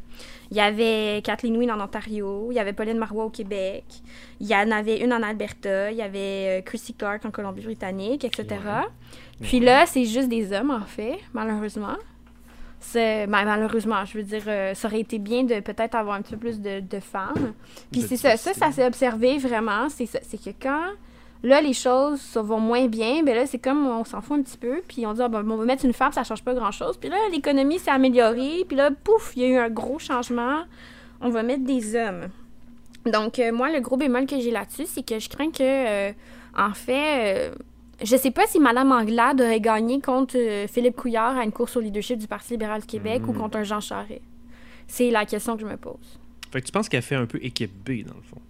[0.50, 3.84] Il y avait Kathleen Wynne en Ontario, il y avait Pauline Marois au Québec,
[4.40, 8.24] il y en avait une en Alberta, il y avait euh, Chrissy Clark en Colombie-Britannique,
[8.24, 8.56] etc.
[9.40, 11.96] Puis là, c'est juste des hommes, en fait, malheureusement.
[12.94, 16.32] Ben, malheureusement, je veux dire, euh, ça aurait été bien de peut-être avoir un petit
[16.32, 17.52] peu plus de, de femmes.
[17.92, 19.88] Puis c'est ça, ça, ça s'est observé vraiment.
[19.88, 20.86] C'est que quand
[21.42, 24.42] là les choses ça vont moins bien, ben là c'est comme on s'en fout un
[24.42, 26.54] petit peu, puis on dit ah, ben, on va mettre une femme, ça change pas
[26.54, 26.96] grand chose.
[26.98, 30.60] Puis là l'économie s'est améliorée, puis là pouf, il y a eu un gros changement.
[31.20, 32.28] On va mettre des hommes.
[33.06, 36.12] Donc euh, moi le gros bémol que j'ai là-dessus, c'est que je crains que euh,
[36.56, 37.54] en fait euh,
[38.02, 41.76] je sais pas si Mme Anglade aurait gagné contre euh, Philippe Couillard à une course
[41.76, 43.36] au leadership du Parti libéral du Québec ou Mm.
[43.38, 44.22] contre un Jean Charest.
[44.86, 46.18] C'est la question que je me pose.
[46.50, 48.40] Fait que tu penses qu'elle fait un peu équipe B, dans le fond?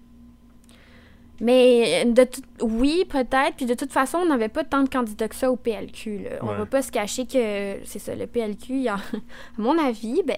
[1.40, 3.55] Mais de tout- oui, peut-être.
[3.57, 6.18] Puis de toute façon, on n'avait pas tant de candidats que ça au PLQ.
[6.24, 6.31] là.
[6.42, 6.57] On Ouais.
[6.59, 8.94] va pas se cacher que c'est ça, le PLQ, il y a-
[9.57, 10.37] à mon avis, ben,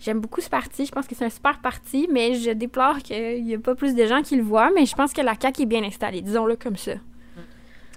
[0.00, 0.86] j'aime beaucoup ce parti.
[0.86, 3.94] Je pense que c'est un super parti, mais je déplore qu'il n'y a pas plus
[3.94, 4.70] de gens qui le voient.
[4.74, 6.92] Mais je pense que la CAQ est bien installée, disons-le comme ça.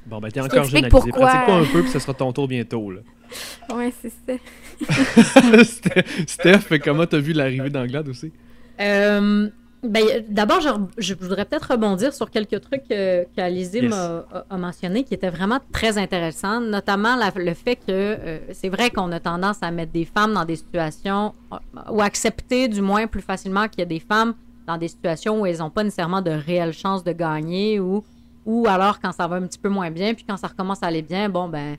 [0.08, 0.88] Bon, ben t'es encore Alizé.
[0.90, 1.12] pourquoi.
[1.28, 3.02] Pratique-toi un peu, puis ce sera ton tour bientôt, là.
[3.76, 5.64] Ouais, c'est ça.
[5.66, 8.32] Steph, Steph, comment t'as vu l'arrivée d'Anglade aussi?
[8.80, 9.50] Euh,
[9.84, 13.90] ben, D'abord, je, je voudrais peut-être rebondir sur quelques trucs euh, qu'Alizé Yes.
[13.90, 18.70] m'a a, mentionné qui étaient vraiment très intéressants, notamment la- le fait que euh, c'est
[18.70, 21.58] vrai qu'on a tendance à mettre des femmes dans des situations euh,
[21.92, 24.34] ou accepter du moins plus facilement qu'il y a des femmes
[24.66, 28.04] dans des situations où elles n'ont pas nécessairement de réelles chances de gagner ou,
[28.46, 30.88] ou alors quand ça va un petit peu moins bien, puis quand ça recommence à
[30.88, 31.78] aller bien, bon, ben,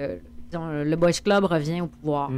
[0.00, 0.16] euh,
[0.52, 2.30] le Boys Club revient au pouvoir.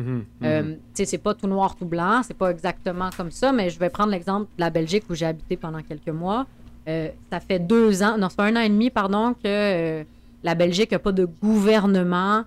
[0.43, 3.71] Euh, tu sais, c'est pas tout noir, tout blanc, c'est pas exactement comme ça, mais
[3.71, 6.47] je vais prendre l'exemple de la Belgique où j'ai habité pendant quelques mois.
[6.89, 10.05] Euh, ça fait deux ans, non, ça fait un an et demi, pardon, que euh,
[10.43, 12.45] la Belgique n'a pas de gouvernement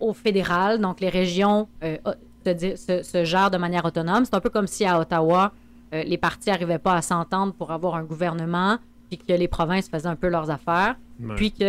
[0.00, 4.24] au fédéral, donc les régions se, di- se- se gèrent de manière autonome.
[4.24, 5.52] C'est un peu comme si à Ottawa,
[5.92, 8.76] les partis n'arrivaient pas à s'entendre pour avoir un gouvernement,
[9.08, 11.34] puis que les provinces faisaient un peu leurs affaires Ouais.
[11.34, 11.66] puis qu'il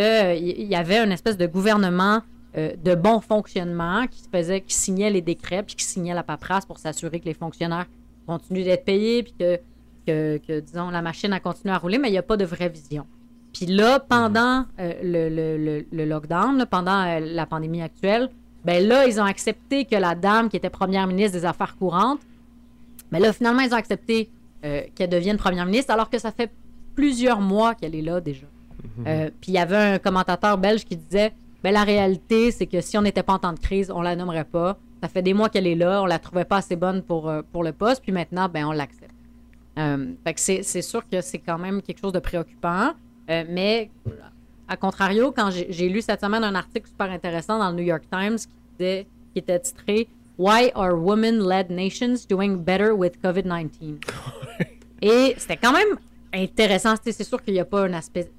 [0.68, 2.20] y avait une espèce de gouvernement
[2.56, 6.22] euh, de bon fonctionnement qui se faisait, qui signait les décrets, puis qui signait la
[6.22, 7.86] paperasse pour s'assurer que les fonctionnaires
[8.26, 9.56] continuent d'être payés, puis que,
[10.06, 12.44] que, que, disons, la machine a continué à rouler, mais il n'y a pas de
[12.44, 13.06] vraie vision.
[13.52, 18.30] Puis là, pendant euh, le, le- le- le lockdown, là, pendant euh, la pandémie actuelle,
[18.64, 22.20] ben là, ils ont accepté que la dame qui était première ministre des Affaires courantes,
[23.10, 24.28] mais là, finalement, ils ont accepté
[24.64, 26.50] euh, qu'elle devienne première ministre, alors que ça fait
[26.94, 28.46] plusieurs mois qu'elle est là déjà.
[29.06, 32.80] Euh, Puis il y avait un commentateur belge qui disait ben, la réalité, c'est que
[32.80, 34.78] si on n'était pas en temps de crise, on la nommerait pas.
[35.02, 37.42] Ça fait des mois qu'elle est là, on la trouvait pas assez bonne pour, euh,
[37.52, 39.14] pour le poste, puis maintenant, ben, on l'accepte.
[39.78, 42.92] Euh, fait que c'est sûr que c'est quand même quelque chose de préoccupant.
[43.30, 43.90] Euh, mais,
[44.68, 48.04] à contrario, quand j'ai lu cette semaine un article super intéressant dans le New York
[48.10, 53.98] Times qui, disait, qui était titré Why are women-led nations doing better with COVID-19?
[55.02, 55.98] Et c'était quand même
[56.32, 56.94] intéressant.
[57.02, 58.30] C'est sûr qu'il n'y a pas un aspect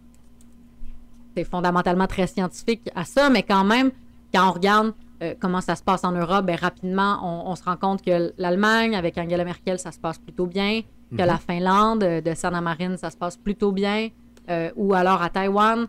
[1.35, 3.91] c'est fondamentalement très scientifique à ça, mais quand même,
[4.33, 7.63] quand on regarde euh, comment ça se passe en Europe, ben, rapidement, on, on se
[7.63, 12.03] rend compte que l'Allemagne, avec Angela Merkel, ça se passe plutôt bien, que la Finlande,
[12.03, 14.09] euh, de Sanna Marin, ça se passe plutôt bien,
[14.49, 15.87] euh, ou alors à Taïwan.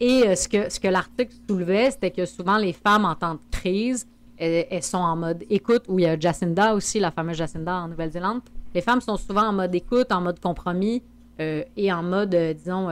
[0.00, 3.40] Et ce que, ce que l'article soulevait, c'était que souvent les femmes en temps de
[3.52, 7.36] crise, elles, elles sont en mode écoute, ou il y a Jacinda aussi, la fameuse
[7.36, 8.40] Jacinda en Nouvelle-Zélande.
[8.74, 11.04] Les femmes sont souvent en mode écoute, en mode compromis
[11.38, 12.88] et en mode, disons,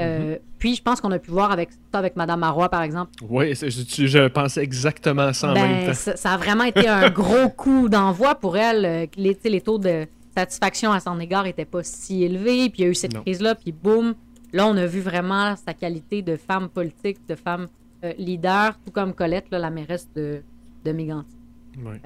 [0.00, 0.34] euh.
[0.34, 3.12] Euh, Puis je pense qu'on a pu voir avec ça avec Madame Marois, par exemple.
[3.28, 5.94] Oui, je, je pensais exactement ça en même Ben, temps.
[5.94, 8.84] ça, ça a vraiment été un gros coup d'envoi pour elle.
[8.84, 12.70] euh, Les, les taux de satisfaction à son égard n'étaient pas si élevés.
[12.70, 14.14] Puis il y a eu cette crise-là, puis boum,
[14.52, 17.68] là, on a vu vraiment sa qualité de femme politique, de femme
[18.04, 20.42] euh, leader, tout comme Colette, là, la mairesse de,
[20.84, 21.30] de Mégantic.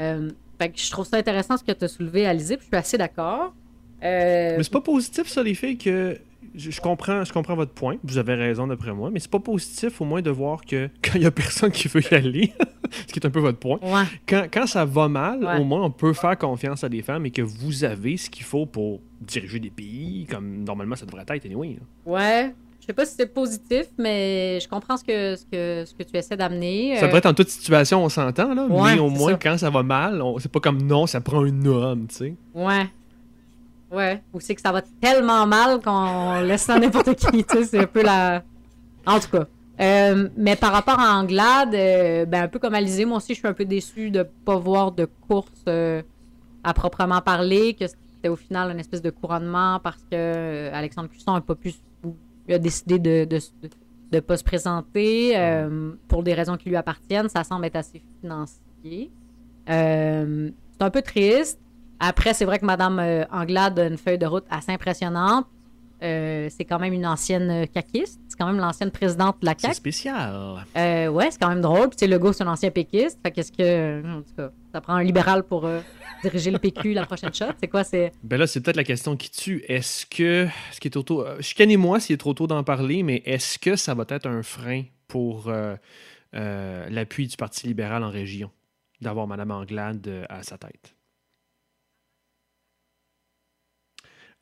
[0.01, 2.69] Euh, fait que je trouve ça intéressant ce que tu as soulevé, Alizé, puis je
[2.69, 3.55] suis assez d'accord.
[4.05, 6.19] Euh, Mais c'est pas positif, ça, les filles, que.
[6.55, 7.97] Je, je comprends, je comprends votre point.
[8.05, 9.11] Vous avez raison, d'après moi.
[9.11, 11.89] Mais c'est pas positif, au moins, de voir que quand il y a personne qui
[11.89, 12.53] veut y aller,
[13.07, 14.05] ce qui est un peu votre point, ouais.
[14.29, 15.59] quand, quand ça va mal, Ouais.
[15.61, 18.45] au moins, on peut faire confiance à des femmes et que vous avez ce qu'il
[18.45, 21.77] faut pour diriger des pays, comme normalement ça devrait être, anyway.
[21.81, 22.13] là.
[22.13, 25.95] Ouais, je sais pas si c'est positif, mais je comprends ce que, ce que, ce
[25.95, 26.97] que tu essaies d'amener.
[26.97, 28.67] Ça Euh, devrait être en toute situation, on s'entend, là.
[28.67, 29.39] Ouais, mais au moins, ça.
[29.43, 32.35] quand ça va mal, on- c'est pas comme non, ça prend un homme, tu sais.
[32.55, 32.87] Ouais.
[33.91, 34.23] Ouais.
[34.33, 37.79] Ou c'est que ça va tellement mal qu'on laisse ça n'importe qui, tu sais, c'est
[37.79, 38.43] un peu la...
[39.07, 39.47] En tout cas.
[39.81, 43.39] Euh, mais par rapport à Anglade, euh, ben un peu comme Alizé, moi aussi, je
[43.39, 46.03] suis un peu déçue de pas voir de course euh,
[46.65, 51.35] à proprement parler, que c'était au final une espèce de couronnement parce que Alexandre Cusson
[51.35, 51.73] a pas pu...
[52.49, 53.27] il a décidé de...
[54.11, 55.37] de pas se présenter
[56.09, 57.29] pour des raisons qui lui appartiennent.
[57.29, 59.13] Ça semble être assez financier.
[59.67, 61.61] C'est un peu triste.
[62.01, 65.47] Après, c'est vrai que Madame euh, Anglade a une feuille de route assez impressionnante.
[66.01, 68.21] Euh, c'est quand même une ancienne euh, caquiste.
[68.29, 69.75] C'est quand même l'ancienne présidente de la C'est CAQ.
[69.75, 70.65] spécial.
[70.77, 71.89] Euh, ouais, c'est quand même drôle.
[71.91, 73.19] Puis, Legault, c'est un ancien péquiste.
[73.21, 74.19] Fait qu'est-ce que.
[74.19, 75.81] En tout cas, ça prend un libéral pour euh,
[76.23, 77.47] diriger le PQ la prochaine shot?
[77.61, 77.83] C'est quoi?
[77.83, 78.13] C'est?
[78.23, 79.65] Ben là, c'est peut-être la question qui tue.
[79.67, 80.47] Est-ce que.
[80.71, 81.25] Ce qui est trop tôt.
[81.41, 84.85] Chicanez-moi s'il est trop tôt d'en parler, mais est-ce que ça va être un frein
[85.09, 85.51] pour
[86.33, 88.51] l'appui du Parti libéral en région
[89.01, 90.95] d'avoir Mme Anglade à sa tête?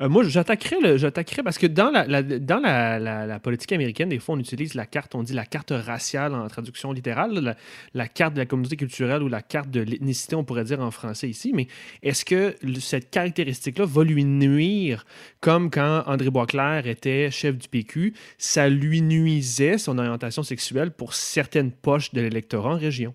[0.02, 5.14] Euh, moi, j'attaquerais parce que dans, la, politique américaine, des fois, on utilise la carte,
[5.14, 7.56] on dit la carte raciale en traduction littérale,
[7.94, 10.90] la, carte de la communauté culturelle ou la carte de l'ethnicité, on pourrait dire en
[10.90, 11.52] français ici.
[11.54, 11.68] Mais
[12.02, 15.06] est-ce que cette caractéristique-là va lui nuire,
[15.40, 21.14] comme quand André Boisclair était chef du PQ, ça lui nuisait son orientation sexuelle pour
[21.14, 23.14] certaines poches de l'électorat en région?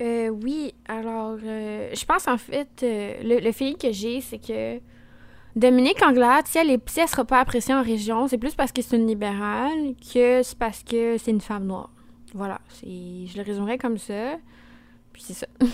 [0.00, 4.80] Euh, oui, alors, euh, je pense en fait, euh, le, feeling que j'ai, c'est que
[5.54, 8.96] Dominique Anglade, si elle elle sera pas appréciée en région, c'est plus parce que c'est
[8.96, 11.90] une libérale que c'est parce que c'est une femme noire.
[12.34, 14.38] Voilà, je le résumerais comme ça.
[15.12, 15.46] Puis c'est ça.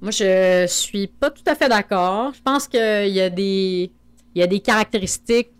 [0.00, 2.32] Moi, je suis pas tout à fait d'accord.
[2.34, 3.92] Je pense qu'il y a des,
[4.34, 5.52] y a des caractéristiques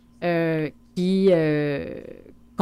[0.96, 1.30] qui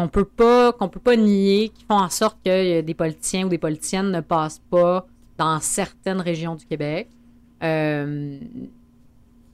[0.03, 3.47] qu'on peut pas qu'on peut pas nier, qui font en sorte que euh, des politiciens
[3.47, 5.07] ou des politiciennes ne passent pas
[5.39, 7.09] dans certaines régions du Québec.
[7.63, 8.39] Euh,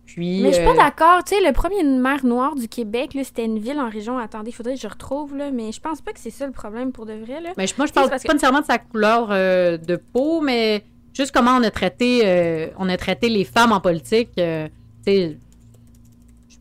[0.06, 3.12] puis, Mais je suis pas euh, d'accord, tu sais, le premier maire noir du Québec,
[3.14, 4.18] là, c'était une ville en région.
[4.18, 6.52] Attendez, il faudrait que je retrouve, là, mais je pense pas que c'est ça le
[6.52, 7.50] problème pour de vrai, là.
[7.56, 10.84] Mais je- moi, je parle pas que- nécessairement de sa couleur euh, de peau, mais
[11.12, 14.30] juste comment on a traité, euh, on a traité les femmes en politique.
[14.36, 15.45] tu sais, je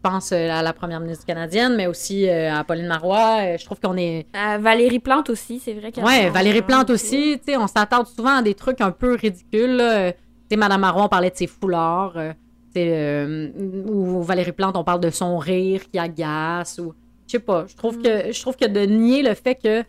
[0.07, 3.37] pense euh, à la première ministre canadienne, mais aussi euh, à Pauline Marois.
[3.41, 4.25] Euh, je trouve qu'on est.
[4.59, 7.37] Valérie Plante aussi, c'est vrai qu'elle Ouais, Valérie Plante aussi.
[7.45, 9.77] Tu sais, on s'attarde souvent à des trucs un peu ridicules.
[9.79, 10.13] Tu
[10.51, 12.17] sais, Madame Marois, on parlait de ses foulards.
[12.17, 13.49] euh,
[13.87, 16.79] ou Valérie Plante, on parle de son rire qui agace.
[16.79, 16.93] Ou
[17.27, 17.65] je sais pas.
[17.67, 19.83] Je trouve que je trouve que de nier le fait que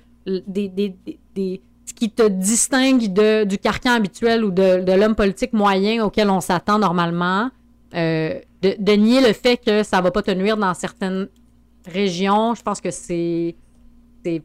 [0.47, 4.93] des, des, des- des- ce qui te distingue de, du carcan habituel ou de, de
[4.93, 7.49] l'homme politique moyen auquel on s'attend normalement,
[7.95, 8.41] euh,
[8.79, 11.29] de, nier le fait que ça va pas te nuire dans certaines
[11.87, 13.55] régions, je pense que c'est
[14.25, 14.41] je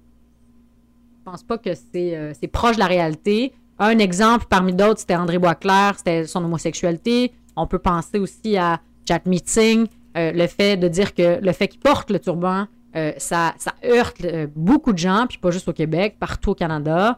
[1.24, 3.54] pense pas que c'est euh, c'est proche de la réalité.
[3.80, 7.32] Un exemple parmi d'autres, c'était André Boisclair, c'était son homosexualité.
[7.56, 11.68] On peut penser aussi à Jack Meeting, euh, le fait de dire que le fait
[11.68, 15.74] qu'il porte le turban, euh, ça, ça heurte beaucoup de gens, puis pas juste au
[15.74, 17.18] Québec, partout au Canada.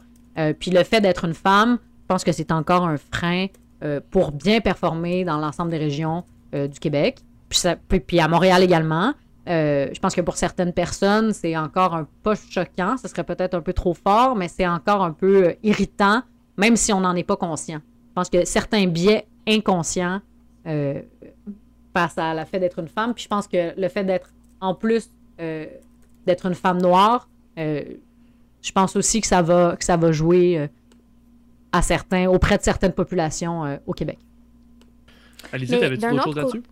[0.59, 3.47] Puis le fait d'être une femme, je pense que c'est encore un frein
[4.09, 7.19] pour bien performer dans l'ensemble des régions euh, du Québec.
[8.07, 9.13] Puis, à Montréal également.
[9.49, 12.95] Euh, je pense que pour certaines personnes, c'est encore un peu choquant.
[12.97, 16.21] Ce serait peut-être un peu trop fort, mais c'est encore un peu euh, irritant,
[16.57, 17.79] même si on n'en est pas conscient.
[18.09, 20.21] Je pense que certains biais inconscients
[21.93, 23.13] face à le fait d'être une femme.
[23.13, 24.29] Puis je pense que le fait d'être,
[24.61, 30.69] en plus d'être une femme noire, je pense aussi que ça va, jouer
[31.71, 34.19] à certains, auprès de certaines populations au Québec.
[35.51, 36.63] T'avais-tu d'un d'autres autre choses là-dessus?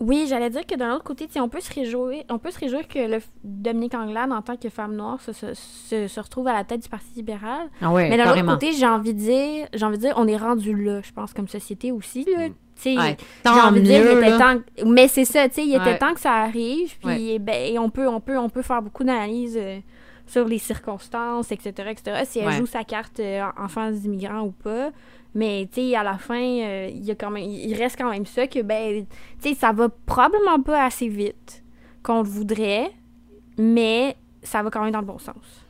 [0.00, 2.86] Oui, j'allais dire que d'un autre côté, on peut se réjouir, on peut se réjouir
[2.86, 6.46] que le f- Dominique Anglade, en tant que femme noire, se, se, se- se retrouve
[6.46, 7.68] à la tête du Parti libéral.
[7.82, 10.28] Ah ouais, Mais d'un autre côté, j'ai envie de dire, j'ai envie de dire, on
[10.28, 12.46] est rendu là, je pense, comme société aussi, là.
[12.46, 14.38] Tu sais, Ouais, j'ai tant envie de dire, mieux, il était là.
[14.54, 14.60] temps...
[14.86, 15.98] Mais c'est ça, tu sais, il était Ouais.
[15.98, 17.38] temps que ça arrive, puis Ouais.
[17.40, 19.80] ben, on, peut, on, peut, on peut faire beaucoup d'analyses euh,
[20.28, 22.56] sur les circonstances, etc., etc., si elle Ouais.
[22.58, 24.92] joue sa carte euh, enfants d'immigrants ou pas.
[25.34, 28.10] Mais, tu sais, à la fin, euh, il y a quand même, il reste quand
[28.10, 29.04] même ça que, ben,
[29.42, 31.64] tu sais, ça va probablement pas assez vite
[32.02, 32.90] qu'on le voudrait,
[33.58, 35.64] mais ça va quand même dans le bon sens.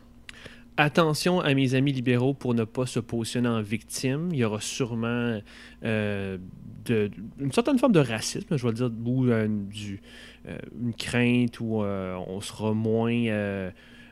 [0.77, 4.29] Attention à mes amis libéraux pour ne pas se positionner en victime.
[4.31, 5.41] Il y aura sûrement
[5.85, 6.39] euh,
[6.85, 10.01] de- une certaine forme de racisme, je vais le dire, ou euh, du,
[10.47, 13.11] euh, une crainte où euh, on sera moins,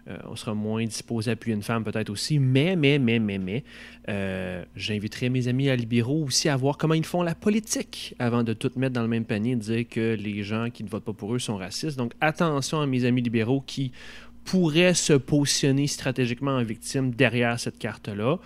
[0.08, 2.38] euh, euh, on sera moins disposé à appuyer une femme peut-être aussi.
[2.38, 3.64] Mais, mais, mais, mais, mais,
[4.76, 8.52] j'inviterai mes amis à libéraux aussi à voir comment ils font la politique avant de
[8.52, 11.12] tout mettre dans le même panier et dire que les gens qui ne votent pas
[11.12, 11.96] pour eux sont racistes.
[11.96, 13.92] Donc attention à mes amis libéraux qui
[14.44, 18.38] pourraient se positionner stratégiquement en victime derrière cette carte-là.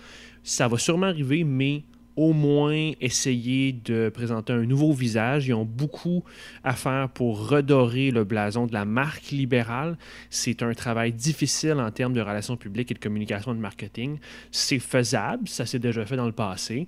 [0.43, 1.83] Ça va sûrement arriver, mais
[2.15, 5.47] au moins essayer de présenter un nouveau visage.
[5.47, 6.23] Ils ont beaucoup
[6.63, 9.97] à faire pour redorer le blason de la marque libérale.
[10.29, 14.17] C'est un travail difficile en termes de relations publiques et de communication et de marketing.
[14.51, 16.87] C'est faisable, ça s'est déjà fait dans le passé.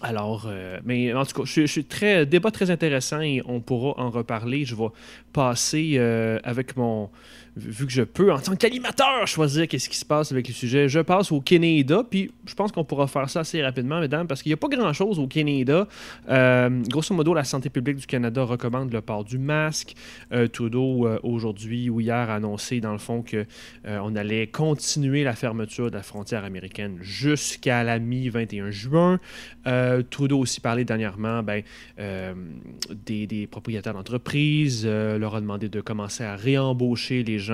[0.00, 4.00] Alors, euh, mais en tout cas, je, suis très débat très intéressant et on pourra
[4.00, 4.64] en reparler.
[4.64, 4.88] Je vais
[5.32, 7.10] passer euh, avec mon
[7.58, 10.88] vu que je peux, en tant qu'animateur, choisir qu'est-ce qui se passe avec le sujet,
[10.88, 14.42] je passe au Canada, puis je pense qu'on pourra faire ça assez rapidement, mesdames, parce
[14.42, 15.88] qu'il n'y a pas grand-chose au Canada.
[16.28, 19.94] Euh, grosso modo, la santé publique du Canada recommande le port du masque.
[20.32, 25.34] Euh, Trudeau, euh, aujourd'hui ou hier, a annoncé, dans le fond, qu'on allait continuer la
[25.34, 29.20] fermeture de la frontière américaine jusqu'à la mi-21 juin.
[30.10, 31.62] Trudeau aussi parlé dernièrement ben,
[31.98, 37.47] des, des, propriétaires d'entreprises, leur a demandé de commencer à réembaucher les gens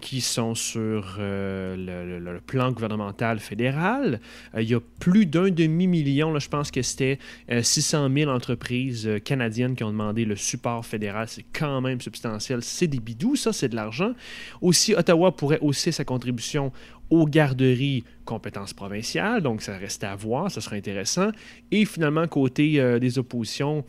[0.00, 4.20] qui sont sur euh, le, plan gouvernemental fédéral.
[4.54, 7.18] Euh, il y a plus d'un demi-million, je pense que c'était
[7.50, 11.28] 600 euh, 000 entreprises canadiennes qui ont demandé le support fédéral.
[11.28, 12.62] C'est quand même substantiel.
[12.62, 14.12] C'est des bidous, ça, c'est de l'argent.
[14.60, 16.72] Aussi, Ottawa pourrait hausser sa contribution
[17.10, 21.30] aux garderies compétences provinciales, donc ça reste à voir, ça sera intéressant.
[21.70, 23.82] Et finalement, côté des oppositions,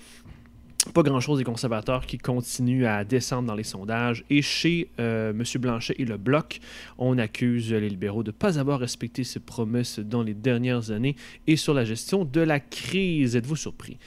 [0.93, 4.23] pas grand-chose des conservateurs qui continuent à descendre dans les sondages.
[4.29, 5.43] Et chez euh, M.
[5.59, 6.59] Blanchet et le Bloc,
[6.97, 11.15] on accuse les libéraux de ne pas avoir respecté ses promesses dans les dernières années
[11.47, 13.35] et sur la gestion de la crise.
[13.35, 13.97] Êtes-vous surpris?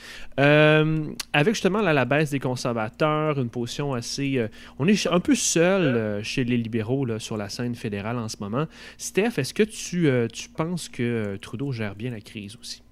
[0.40, 4.38] Euh, avec justement la baisse des conservateurs, une position assez...
[4.38, 8.28] Euh, on est un peu seul chez les libéraux là, sur la scène fédérale en
[8.28, 8.66] ce moment.
[8.96, 12.82] Steph, est-ce que tu, tu penses que Trudeau gère bien la crise aussi?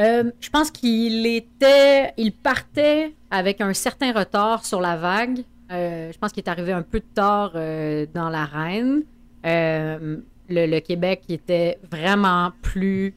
[0.00, 5.40] Euh, je pense qu'il était, il partait avec un certain retard sur la vague.
[5.70, 9.02] Euh, je pense qu'il est arrivé un peu tard euh, dans l'arène.
[9.44, 13.14] Le, Québec était vraiment plus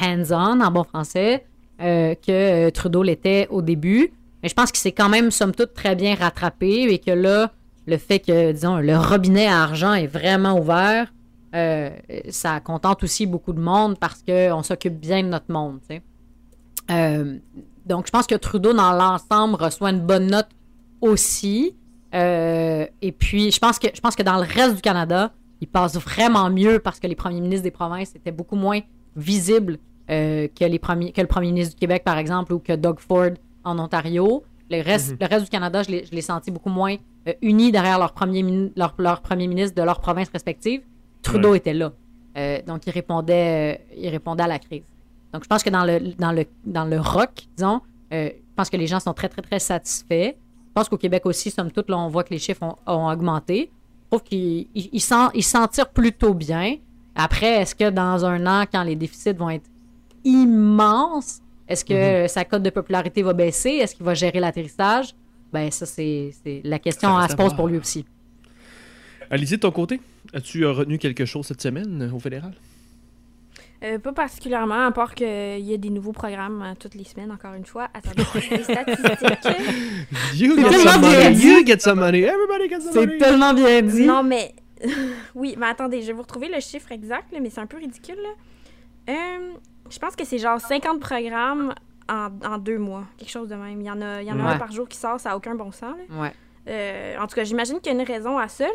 [0.00, 1.44] hands-on en bon français
[1.78, 4.12] que Trudeau l'était au début.
[4.42, 7.50] Mais je pense qu'il s'est quand même, somme toute, très bien rattrapé et que là,
[7.86, 11.12] le fait que, disons, le robinet à argent est vraiment ouvert,
[11.54, 11.90] euh,
[12.30, 15.80] ça contente aussi beaucoup de monde parce qu'on s'occupe bien de notre monde.
[16.90, 17.38] Euh,
[17.84, 20.48] donc, je pense que Trudeau, dans l'ensemble, reçoit une bonne note
[21.00, 21.76] aussi.
[22.14, 25.68] Euh, et puis, je pense, que, je pense que dans le reste du Canada, il
[25.68, 28.80] passe vraiment mieux parce que les premiers ministres des provinces étaient beaucoup moins
[29.16, 32.98] visibles que, les premiers, que le premier ministre du Québec, par exemple, ou que Doug
[32.98, 33.30] Ford
[33.64, 34.42] en Ontario.
[34.70, 35.18] Le reste, mhm.
[35.20, 36.96] le reste du Canada, je l'ai senti beaucoup moins
[37.40, 40.82] unis derrière leur premier, leur, leur premier ministre de leur province respective.
[41.22, 41.92] Trudeau était là.
[42.36, 44.84] Euh, donc, il répondait, euh, il répondait à la crise.
[45.32, 47.80] Donc, je pense que dans le, dans le, dans le rock, disons,
[48.12, 50.34] euh, je pense que les gens sont très, très, très satisfaits.
[50.34, 53.70] Je pense qu'au Québec aussi, somme toute, là, on voit que les chiffres ont, augmenté.
[54.04, 56.76] Je trouve qu'ils ils, s'en tirent plutôt bien.
[57.14, 59.68] Après, est-ce que dans un an, quand les déficits vont être
[60.24, 62.28] immenses, est-ce que mm-hmm.
[62.28, 63.70] sa cote de popularité va baisser?
[63.70, 65.14] Est-ce qu'il va gérer l'atterrissage?
[65.52, 66.32] Ben, ça, c'est
[66.64, 68.06] la question à se pose pour lui aussi.
[69.32, 69.98] Alizé, de ton côté,
[70.34, 72.52] as-tu euh, retenu quelque chose cette semaine euh, au fédéral?
[73.82, 77.54] Euh, pas particulièrement, à part qu'il y a des nouveaux programmes toutes les semaines, encore
[77.54, 77.88] une fois.
[77.94, 79.48] Attendez, les statistiques.
[80.34, 83.12] you get some money, you get some money, everybody gets some money.
[83.18, 84.04] C'est tellement bien dit.
[84.04, 84.54] Non, mais...
[85.34, 88.18] oui, mais attendez, je vais vous retrouver le chiffre exact, mais c'est un peu ridicule.
[89.08, 91.74] je pense que c'est genre 50 programmes
[92.10, 93.80] en, deux mois, quelque chose de même.
[93.80, 95.36] Il y en a, il y en a un par jour qui sort, ça n'a
[95.38, 95.96] aucun bon sens.
[96.10, 96.20] Là.
[96.20, 96.32] Ouais.
[96.68, 98.66] Euh, en tout cas, j'imagine qu'il y a une raison à ça.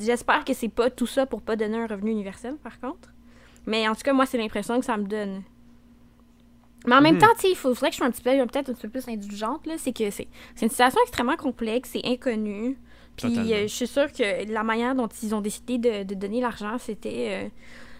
[0.00, 3.10] J'espère que c'est pas tout ça pour pas donner un revenu universel, par contre.
[3.66, 5.42] Mais en tout cas, moi, c'est l'impression que ça me donne.
[6.86, 7.20] Mais en même mhm.
[7.22, 9.66] temps, il faudrait que je sois un petit peu, peut-être un petit peu plus indulgente.
[9.78, 10.28] C'est que c'est
[10.60, 12.78] une situation extrêmement complexe, c'est inconnu.
[13.16, 16.76] Puis euh, je suis sûre que la manière dont ils ont décidé de, donner l'argent,
[16.78, 17.44] c'était.
[17.44, 17.48] Euh,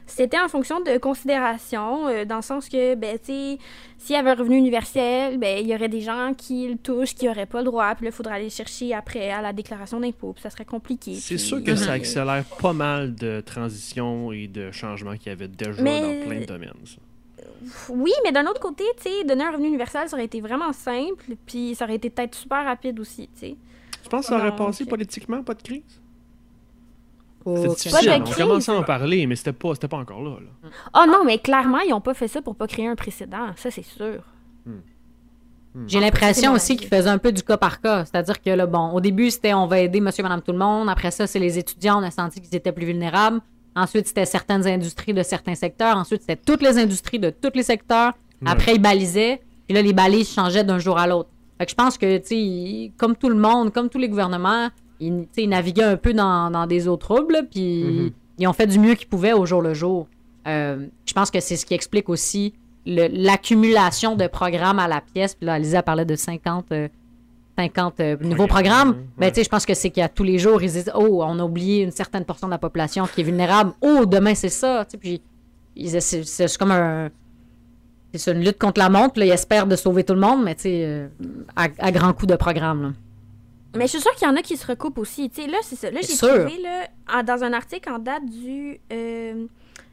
[0.06, 3.58] c'était en fonction de considération, euh, dans le sens que, ben, tu sais,
[3.98, 7.14] s'il y avait un revenu universel, ben, il y aurait des gens qui le touchent,
[7.14, 10.00] qui n'auraient pas le droit, puis là, il faudrait aller chercher après à la déclaration
[10.00, 11.14] d'impôt, puis ça serait compliqué.
[11.14, 15.48] C'est sûr que ça accélère pas mal de transitions et de changements qu'il y avait
[15.48, 16.72] déjà dans plein de domaines.
[17.88, 20.72] Oui, mais d'un autre côté, tu sais, donner un revenu universel, ça aurait été vraiment
[20.72, 23.56] simple, puis ça aurait été peut-être super rapide aussi, tu sais.
[24.02, 26.00] Tu penses que ça aurait passé politiquement, pas de crise?
[27.46, 28.22] C'était difficile.
[28.26, 30.36] On commençait à en parler, mais c'était pas, pas encore là.
[30.94, 33.48] Oh non, mais clairement, ils n'ont pas fait ça pour pas créer un précédent.
[33.56, 34.22] Ça, c'est sûr.
[34.64, 34.80] Hmm.
[35.86, 38.04] J'ai l'impression aussi qu'il faisait un peu du cas par cas.
[38.04, 40.88] C'est-à-dire que, là, bon, au début, c'était on va aider monsieur, madame, tout le monde.
[40.88, 43.40] Après ça, c'est les étudiants, on a senti qu'ils étaient plus vulnérables.
[43.76, 45.96] Ensuite, c'était certaines industries de certains secteurs.
[45.96, 48.12] Ensuite, c'était toutes les industries de tous les secteurs.
[48.46, 49.40] Après, ils balisaient.
[49.68, 51.30] Et là, les balises changeaient d'un jour à l'autre.
[51.58, 54.68] Fait que je pense que, tu sais, comme tout le monde, comme tous les gouvernements,
[55.00, 58.10] ils, ils naviguaient un peu dans, dans des eaux troubles, puis Mhm.
[58.38, 60.06] ils ont fait du mieux qu'ils pouvaient au jour le jour.
[60.46, 62.54] Euh, je pense que c'est ce qui explique aussi
[62.86, 65.34] l'accumulation de programmes à la pièce.
[65.34, 66.88] Puis là, Lisa parlait de 50, euh,
[67.58, 68.90] 50 euh, nouveaux programmes.
[68.90, 68.96] ouais.
[69.18, 71.38] Ben, tu sais, je pense que c'est a tous les jours, ils disent Oh, on
[71.38, 73.72] a oublié une certaine portion de la population qui est vulnérable.
[73.80, 74.86] Oh, demain, c'est ça.
[75.00, 75.22] Puis
[76.00, 77.10] c'est comme un.
[78.16, 79.18] C'est une lutte contre la montre.
[79.18, 81.08] Là, ils espèrent de sauver tout le monde, mais tu sais,
[81.56, 82.82] à, à grands coups de programme.
[82.82, 82.88] là.
[83.76, 85.28] Mais je suis sûre qu'il y en a qui se recoupent aussi.
[85.30, 85.90] Tu sais, là, c'est ça.
[85.90, 89.46] Là, j'ai trouvé, là, en- dans un article en date du, euh,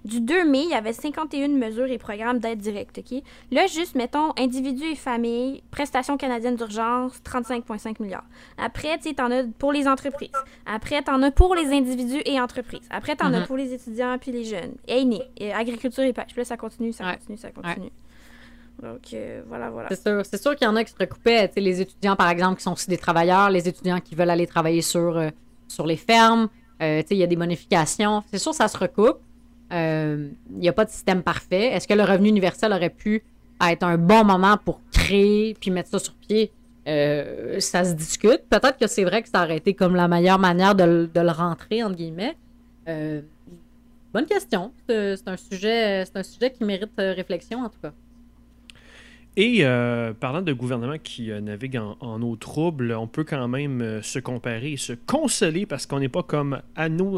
[0.05, 3.21] du 2 mai, il y avait 51 mesures et programmes d'aide directe, OK?
[3.51, 8.25] Là, juste, mettons, individus et familles, prestations canadiennes d'urgence, 35,5 milliards.
[8.57, 10.31] Après, tu sais, t'en as pour les entreprises.
[10.65, 12.87] Après, t'en as pour les individus et entreprises.
[12.89, 13.45] Après, t'en as Mhm.
[13.45, 14.73] pour les étudiants puis les jeunes.
[14.87, 16.27] Aînés, et agriculture et pêche.
[16.27, 17.17] Puis là, ça continue, ça Ouais.
[17.17, 17.91] continue, ça continue.
[18.81, 19.89] Donc, euh, voilà, voilà.
[19.89, 21.49] C'est sûr, c'est sûr qu'il y en a qui se recoupaient.
[21.55, 24.81] Les étudiants, par exemple, qui sont aussi des travailleurs, les étudiants qui veulent aller travailler
[24.81, 25.29] sur, euh,
[25.85, 26.49] les fermes.
[26.81, 28.23] Euh, il y a des bonifications.
[28.31, 29.19] C'est sûr, ça se recoupe.
[29.71, 31.67] Il n'y a pas de système parfait.
[31.67, 33.23] Est-ce que le revenu universel aurait pu
[33.61, 36.51] être un bon moment pour créer puis mettre ça sur pied?
[36.85, 38.41] Ça se discute.
[38.49, 41.21] Peut-être que c'est vrai que ça aurait été comme la meilleure manière de, le- de
[41.21, 42.35] le rentrer, entre guillemets.
[42.85, 44.73] Bonne question.
[44.89, 47.93] C'est un, sujet, c'est un sujet qui mérite réflexion, en tout cas.
[49.37, 53.81] Et euh, parlant de gouvernement qui euh, navigue en, eau trouble, on peut quand même
[53.81, 56.61] euh, se comparer et se consoler parce qu'on n'est pas comme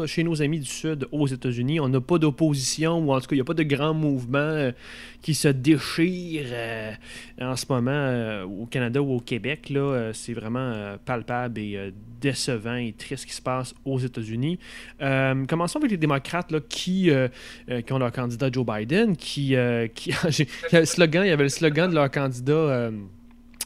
[0.06, 1.80] chez nos amis du Sud aux États-Unis.
[1.80, 4.38] On n'a pas d'opposition ou en tout cas, il n'y a pas de grands mouvements
[4.38, 4.70] euh,
[5.22, 6.96] qui se déchirent
[7.40, 9.70] en ce moment au Canada ou au Québec.
[9.70, 14.58] Là, c'est vraiment palpable et décevant et triste ce qui se passe aux États-Unis.
[15.00, 17.10] Commençons avec les démocrates là, qui,
[17.90, 19.56] ont leur candidat Joe Biden, qui,
[19.94, 20.12] qui
[20.72, 22.90] le slogan, il y avait le slogan de leur candidat euh,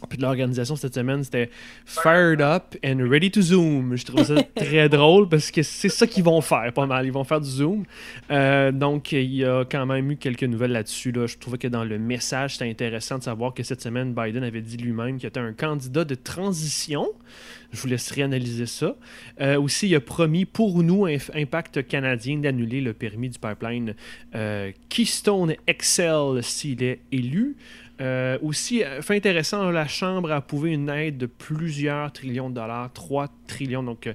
[0.06, 1.50] puis de l'organisation cette semaine, c'était
[1.84, 3.96] Fired up and ready to zoom.
[3.96, 7.04] Je trouve ça très drôle parce que c'est ça qu'ils vont faire pas mal.
[7.04, 7.84] Ils vont faire du zoom.
[8.30, 11.10] Euh, donc, il y a quand même eu quelques nouvelles là-dessus.
[11.10, 11.26] Là.
[11.26, 14.60] Je trouvais que dans le message, c'était intéressant de savoir que cette semaine, Biden avait
[14.60, 17.08] dit lui-même qu'il était un candidat de transition.
[17.72, 18.94] Je vous laisserai analyser ça.
[19.40, 23.94] Euh, aussi, il a promis pour nous, Impact canadien, d'annuler le permis du pipeline
[24.34, 27.56] euh, Keystone XL s'il est élu.
[28.00, 32.54] Euh, aussi, euh, fait intéressant, la Chambre a approuvé une aide de plusieurs trillions de
[32.54, 34.06] dollars, 3 trillions, donc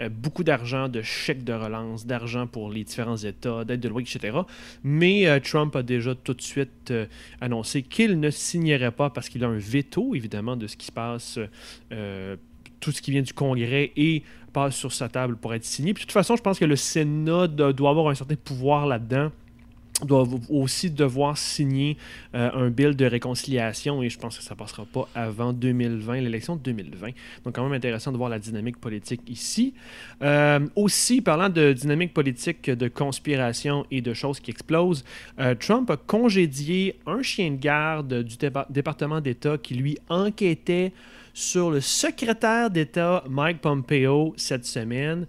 [0.00, 4.00] euh, beaucoup d'argent, de chèques de relance, d'argent pour les différents États, d'aide de loi,
[4.00, 4.38] etc.
[4.82, 6.92] Mais Trump a déjà tout de suite
[7.40, 10.92] annoncé qu'il ne signerait pas parce qu'il a un veto, évidemment, de ce qui se
[10.92, 11.38] passe,
[12.80, 14.22] tout ce qui vient du Congrès et
[14.52, 15.94] passe sur sa table pour être signé.
[15.94, 18.86] Puis, de toute façon, je pense que le Sénat do- doit avoir un certain pouvoir
[18.86, 19.30] là-dedans
[20.04, 21.96] doivent aussi devoir signer
[22.34, 26.56] euh, un bill de réconciliation et je pense que ça passera pas avant 2020, l'élection
[26.56, 27.08] de 2020.
[27.44, 29.74] Donc quand même intéressant de voir la dynamique politique ici.
[30.22, 35.04] Euh, aussi, parlant de dynamique politique, de conspiration et de choses qui explosent,
[35.40, 40.92] euh, Trump a congédié un chien de garde du dépa- département d'État qui lui enquêtait
[41.34, 45.26] sur le secrétaire d'État Mike Pompeo cette semaine.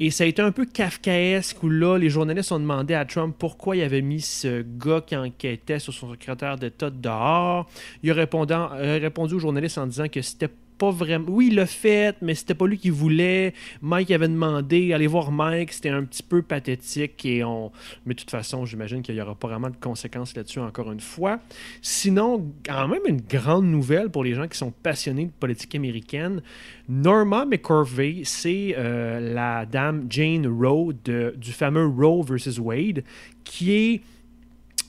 [0.00, 3.34] Et ça a été un peu kafkaesque où là, les journalistes ont demandé à Trump
[3.36, 7.68] pourquoi il avait mis ce gars qui enquêtait sur son secrétaire d'État dehors.
[8.04, 11.26] Il a répondu, a répondu aux journalistes en disant que c'était pas vraiment.
[11.28, 13.52] Oui, il l'a fait, mais c'était pas lui qui voulait.
[13.82, 17.24] Mike avait demandé, allez voir Mike, c'était un petit peu pathétique.
[17.26, 17.72] Et on...
[18.06, 21.00] Mais de toute façon, j'imagine qu'il n'y aura pas vraiment de conséquences là-dessus encore une
[21.00, 21.40] fois.
[21.82, 26.42] Sinon, quand même une grande nouvelle pour les gens qui sont passionnés de politique américaine.
[26.88, 33.04] Norma McCorvey, c'est euh, la dame Jane Roe du fameux Roe versus Wade,
[33.44, 34.00] qui est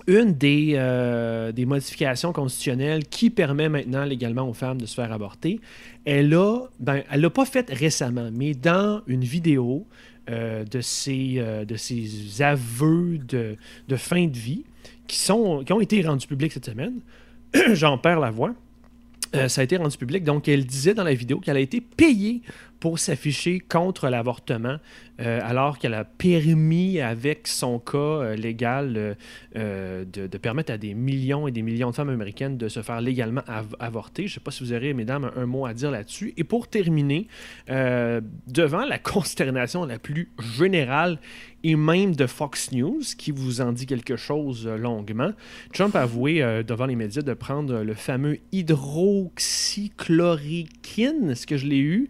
[0.10, 5.14] une des, euh, des modifications constitutionnelles qui permet maintenant légalement aux femmes de se faire
[5.14, 5.62] avorter.
[6.04, 9.86] Elle a, ben, elle l'a pas faite récemment, mais dans une vidéo
[10.30, 13.56] euh, de, ses, euh, de ses aveux de,
[13.88, 14.66] de fin de vie
[15.08, 17.02] qui, sont, qui ont été rendus publics cette semaine,
[17.74, 18.54] j'en perds la voix.
[19.48, 20.24] Ça a été rendu public.
[20.24, 22.42] Donc, elle disait dans la vidéo qu'elle a été payée
[22.80, 24.78] pour s'afficher contre l'avortement,
[25.20, 29.18] euh, alors qu'elle a permis, avec son cas euh, légal,
[29.58, 33.02] euh, de, permettre à des millions et des millions de femmes américaines de se faire
[33.02, 33.42] légalement
[33.80, 34.28] avorter.
[34.28, 36.34] Je ne sais pas si vous aurez, mesdames, un, mot à dire là-dessus.
[36.38, 37.28] Et pour terminer,
[37.68, 41.20] devant la consternation la plus générale
[41.64, 45.32] et même de Fox News, qui vous en dit quelque chose longuement,
[45.74, 51.80] Trump a avoué devant les médias de prendre le fameux hydroxychloroquine, est-ce que je l'ai
[51.80, 52.10] eu?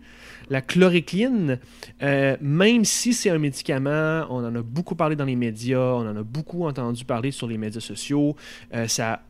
[0.49, 1.59] La chloroquine,
[2.01, 6.09] euh, même si c'est un médicament, on en a beaucoup parlé dans les médias, on
[6.09, 8.35] en a beaucoup entendu parler sur les médias sociaux,
[8.73, 9.21] euh, ça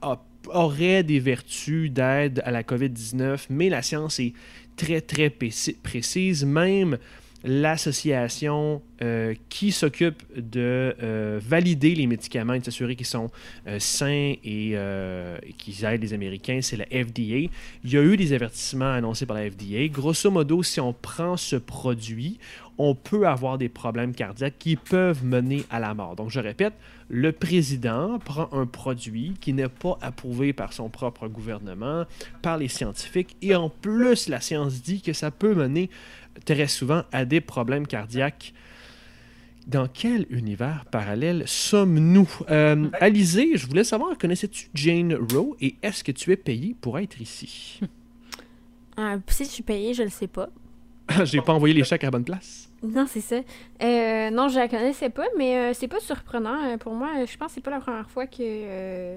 [0.53, 4.33] aurait des vertus d'aide à la COVID-19, mais la science est
[4.77, 6.45] très, très précise.
[6.45, 6.97] Même
[7.43, 13.29] l'association euh, qui s'occupe de euh, valider les médicaments et de s'assurer qu'ils sont
[13.67, 14.75] euh, sains et,
[15.57, 17.49] qu'ils aident les Américains, c'est la FDA.
[17.83, 19.87] Il y a eu des avertissements annoncés par la FDA.
[19.87, 22.39] Grosso modo, si on prend ce produit,
[22.77, 26.15] on peut avoir des problèmes cardiaques qui peuvent mener à la mort.
[26.15, 26.73] Donc, je répète,
[27.09, 32.05] le président prend un produit qui n'est pas approuvé par son propre gouvernement,
[32.41, 35.89] par les scientifiques, et en plus, la science dit que ça peut mener
[36.45, 38.53] très souvent à des problèmes cardiaques.
[39.67, 42.29] Dans quel univers parallèle sommes-nous?
[42.49, 46.99] Euh, Alizé, je voulais savoir, connaissais-tu Jane Rowe et est-ce que tu es payé pour
[46.99, 47.79] être ici?
[48.97, 50.49] Euh, si je suis payé, je le sais pas.
[51.23, 52.69] J'ai pas envoyé les chèques à la bonne place.
[52.83, 53.37] Non, c'est ça.
[53.81, 56.77] Euh, non, je la connaissais pas, mais euh, c'est pas surprenant.
[56.79, 59.15] pour moi, je pense que c'est pas la première fois que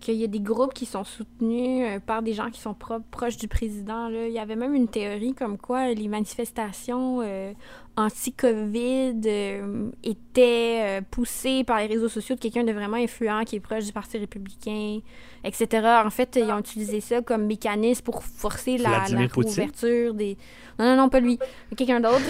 [0.00, 2.74] qu'il y a des groupes qui sont soutenus euh, par des gens qui sont
[3.10, 4.08] proches du président.
[4.08, 7.52] Il y avait même une théorie comme quoi les manifestations euh,
[7.96, 13.60] anti-COVID euh, étaient poussées par les réseaux sociaux de quelqu'un de vraiment influent qui est
[13.60, 15.00] proche du Parti républicain,
[15.44, 15.86] etc.
[16.04, 20.38] En fait, ils ont utilisé ça comme mécanisme pour forcer la, la réouverture des...
[20.78, 21.38] Non, non, non, pas lui.
[21.76, 22.22] Quelqu'un d'autre.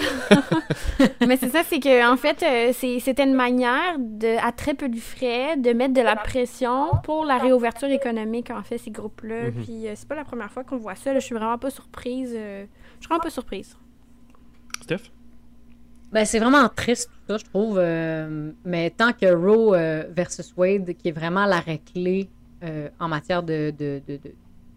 [1.25, 2.43] Mais c'est ça, c'est que en fait,
[2.73, 7.23] c'était une manière, de, à très peu de frais, de mettre de la pression pour
[7.23, 9.51] la réouverture ouverture économique, en fait, ces groupes-là.
[9.51, 9.63] Mhm.
[9.63, 11.13] Puis euh, c'est pas la première fois qu'on voit ça.
[11.13, 12.33] Je suis vraiment pas surprise.
[12.35, 13.77] Euh, je suis vraiment pas surprise.
[14.81, 15.11] Steph?
[16.11, 17.77] Ben, c'est vraiment triste, tout ça, je trouve.
[17.79, 19.75] Euh, mais tant que Roe
[20.13, 22.29] versus Wade, qui est vraiment l'arrêt clé
[22.99, 23.73] en matière de,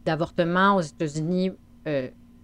[0.05, 1.53] d'avortement aux États-Unis,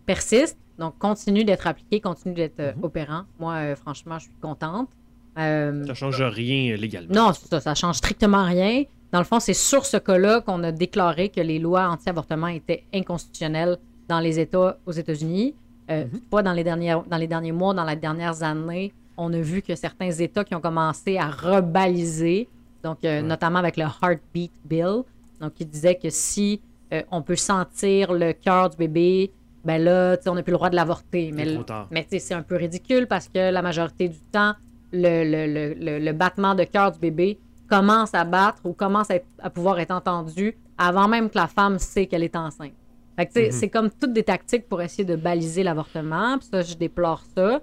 [0.07, 2.85] persiste, donc continue d'être appliqué, continue d'être mhm.
[2.85, 3.23] opérant.
[3.39, 4.89] Moi, franchement, je suis contente.
[5.37, 7.15] ça change rien légalement.
[7.15, 8.85] Non, ça, ça change strictement rien.
[9.13, 12.85] Dans le fond, c'est sur ce cas-là qu'on a déclaré que les lois anti-avortement étaient
[12.95, 13.79] inconstitutionnelles
[14.09, 15.55] dans les États aux États-Unis.
[15.91, 16.45] Euh, Pas mhm.
[16.45, 19.75] dans les, dernières, dans les derniers mois, dans les dernières années, on a vu que
[19.75, 22.49] certains États qui ont commencé à rebaliser,
[22.83, 25.03] donc euh, notamment avec le Heartbeat Bill,
[25.41, 26.61] donc qui disait que si
[26.93, 29.33] euh, on peut sentir le cœur du bébé,
[29.65, 31.33] ben là, on n'a plus le droit de l'avorter.
[31.33, 31.59] Mais,
[31.91, 34.55] mais c'est un peu ridicule parce que la majorité du temps,
[34.93, 37.39] le, le, le, le battement de cœur du bébé
[37.69, 42.07] commence à battre ou commence à, pouvoir être entendu avant même que la femme sait
[42.07, 42.73] qu'elle est enceinte.
[43.19, 43.51] Mhm.
[43.51, 46.39] C'est comme toutes des tactiques pour essayer de baliser l'avortement.
[46.39, 47.61] Puis ça, je déplore ça.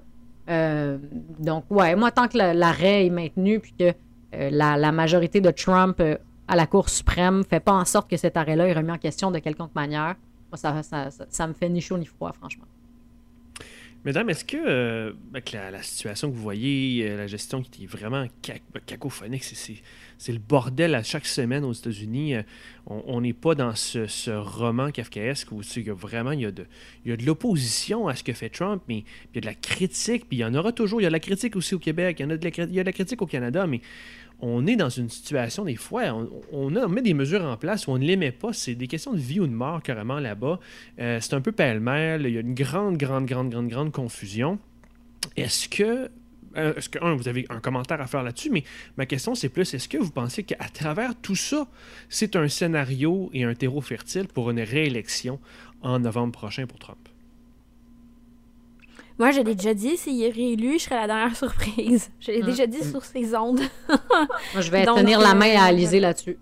[0.50, 0.98] Euh,
[1.39, 3.93] donc, ouais, moi, tant que l'arrêt est maintenu, puis que
[4.36, 6.18] euh, la, majorité de Trump euh,
[6.48, 9.32] à la Cour suprême fait pas en sorte que cet arrêt-là est remis en question
[9.32, 10.16] de quelconque manière,
[10.50, 12.66] moi, ça, ça, ça me fait ni chaud ni froid, franchement.
[14.06, 17.88] Mesdames, est-ce que, euh, avec la, situation que vous voyez, euh, la gestion qui est
[17.88, 18.26] vraiment
[18.86, 22.36] cacophonique, c'est le bordel à chaque semaine aux États-Unis.
[22.36, 22.43] Euh,
[22.86, 26.52] on n'est pas dans ce, roman kafkaesque où il y a vraiment il y a
[26.52, 29.00] de, l'opposition à ce que fait Trump, mais
[29.34, 31.02] il y a de la critique, puis il y en aura toujours.
[31.02, 32.76] Il y a de la critique aussi au Québec, il y, a de la, il
[32.76, 33.82] y a de la critique au Canada, mais
[34.40, 36.04] on est dans une situation, des fois,
[36.52, 38.54] on, met des mesures en place où on ne les met pas.
[38.54, 40.60] C'est des questions de vie ou de mort carrément là-bas.
[41.00, 42.24] Euh, c'est un peu pêle-mêle.
[42.26, 44.60] Il y a une grande, grande, grande, grande, grande confusion.
[45.36, 46.10] Est-ce que
[46.56, 48.64] euh, est-ce que, un, vous avez un commentaire à faire là-dessus, mais
[48.98, 51.68] ma question, c'est plus, est-ce que vous pensez qu'à travers tout ça,
[52.10, 55.40] c'est un scénario et un terreau fertile pour une réélection
[55.82, 57.07] en novembre prochain pour Trump?
[59.20, 62.09] Moi, je l'ai déjà dit, s'il est réélu, je serai la dernière surprise.
[62.20, 63.61] Je l'ai déjà dit sur ses ondes.
[63.89, 66.38] Moi, je vais tenir la main à euh, Alizé là-dessus.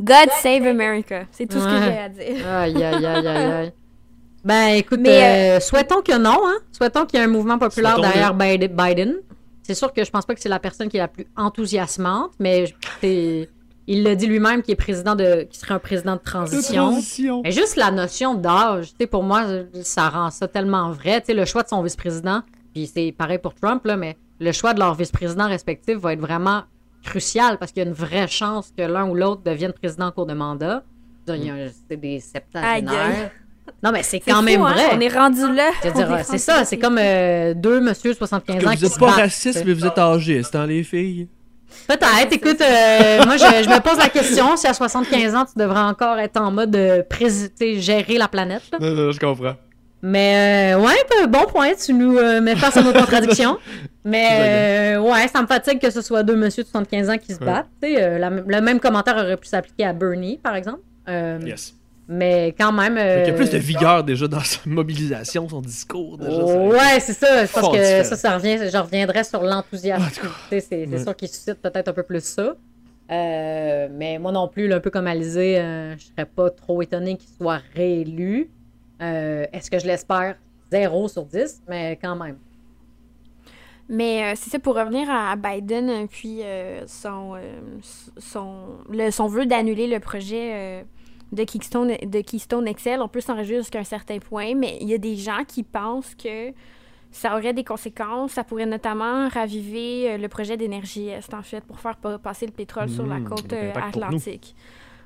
[0.00, 1.24] God save America.
[1.30, 2.48] C'est tout ce que j'ai à dire.
[2.48, 3.72] aïe, aïe, aïe, aïe,
[4.44, 6.58] Ben, écoute, euh, euh, souhaitons que non, hein?
[6.70, 9.16] Souhaitons qu'il y ait un mouvement populaire derrière Biden.
[9.64, 12.30] C'est sûr que je pense pas que c'est la personne qui est la plus enthousiasmante,
[12.38, 13.48] mais c'est
[13.86, 17.00] il l'a dit lui-même qu'il est président de, qu'il serait un président de transition.
[17.44, 19.44] Mais juste la notion d'âge, tu pour moi,
[19.82, 21.22] ça rend ça tellement vrai.
[21.22, 22.42] Tu le choix de son vice-président,
[22.74, 26.20] puis c'est pareil pour Trump, là, mais le choix de leur vice-président respectif va être
[26.20, 26.62] vraiment
[27.04, 30.12] crucial parce qu'il y a une vraie chance que l'un ou l'autre devienne président en
[30.12, 30.82] cours de mandat.
[31.26, 33.30] C'est des septagénaires.
[33.82, 34.72] Non, mais c'est C'est quand fou, même hein?
[34.72, 34.84] vrai.
[34.94, 35.70] On est rendu là.
[35.82, 36.64] Je veux On dire, est c'est ça, là.
[36.64, 39.64] c'est comme euh, deux monsieur de 75 Que ans vous qui êtes se pas raciste,
[39.66, 41.28] mais vous êtes âgé, c'est dans les filles?
[41.88, 45.58] Peut-être, écoute, euh, moi je, je me pose la question, si à 75 ans tu
[45.58, 48.62] devrais encore être en mode euh, tu sais, gérer la planète.
[48.72, 48.78] là.
[48.80, 49.54] Non, non, je comprends.
[50.02, 53.56] Mais euh, ouais, bon point, tu nous euh, mets face à nos contradictions.
[54.04, 57.32] Mais euh, ouais, ça me fatigue que ce soit deux monsieur de 75 ans qui
[57.34, 57.46] se Ouais.
[57.46, 57.66] battent.
[57.82, 60.80] tu sais, euh, la- le même commentaire aurait pu s'appliquer à Bernie, par exemple.
[61.08, 61.74] Euh, Yes.
[62.08, 62.94] Mais quand même.
[62.94, 66.18] Qu'il y a euh, plus de vigueur déjà dans sa mobilisation, son discours.
[66.18, 67.44] Déjà, ça- Ouais, c'est ça.
[67.46, 70.04] Je pense que ça, ça revient, je reviendrais sur l'enthousiasme.
[70.50, 71.02] Sais, C'est ouais.
[71.02, 72.54] sûr qu'il suscite peut-être un peu plus ça.
[73.10, 76.80] Euh, mais moi non plus, là, un peu comme Alizé, euh, je serais pas trop
[76.82, 78.50] étonnée qu'il soit réélu.
[79.02, 80.36] Euh, Est-ce que je l'espère?
[80.72, 82.36] 0 sur 10, mais quand même.
[83.88, 87.40] Mais euh, c'est ça, pour revenir à à Biden, euh, puis euh, son, euh,
[88.18, 88.56] son,
[88.90, 90.82] le, son vœu d'annuler le projet euh,
[91.36, 94.88] de, Keystone, de Keystone Excel, on peut s'en réjouir jusqu'à un certain point, mais il
[94.88, 96.52] y a des gens qui pensent que
[97.12, 98.32] ça aurait des conséquences.
[98.32, 102.46] Ça pourrait notamment raviver euh, le projet d'énergie Est, en fait, pour faire pa- passer
[102.46, 104.18] le pétrole sur la Mmh, côte euh, pour nous.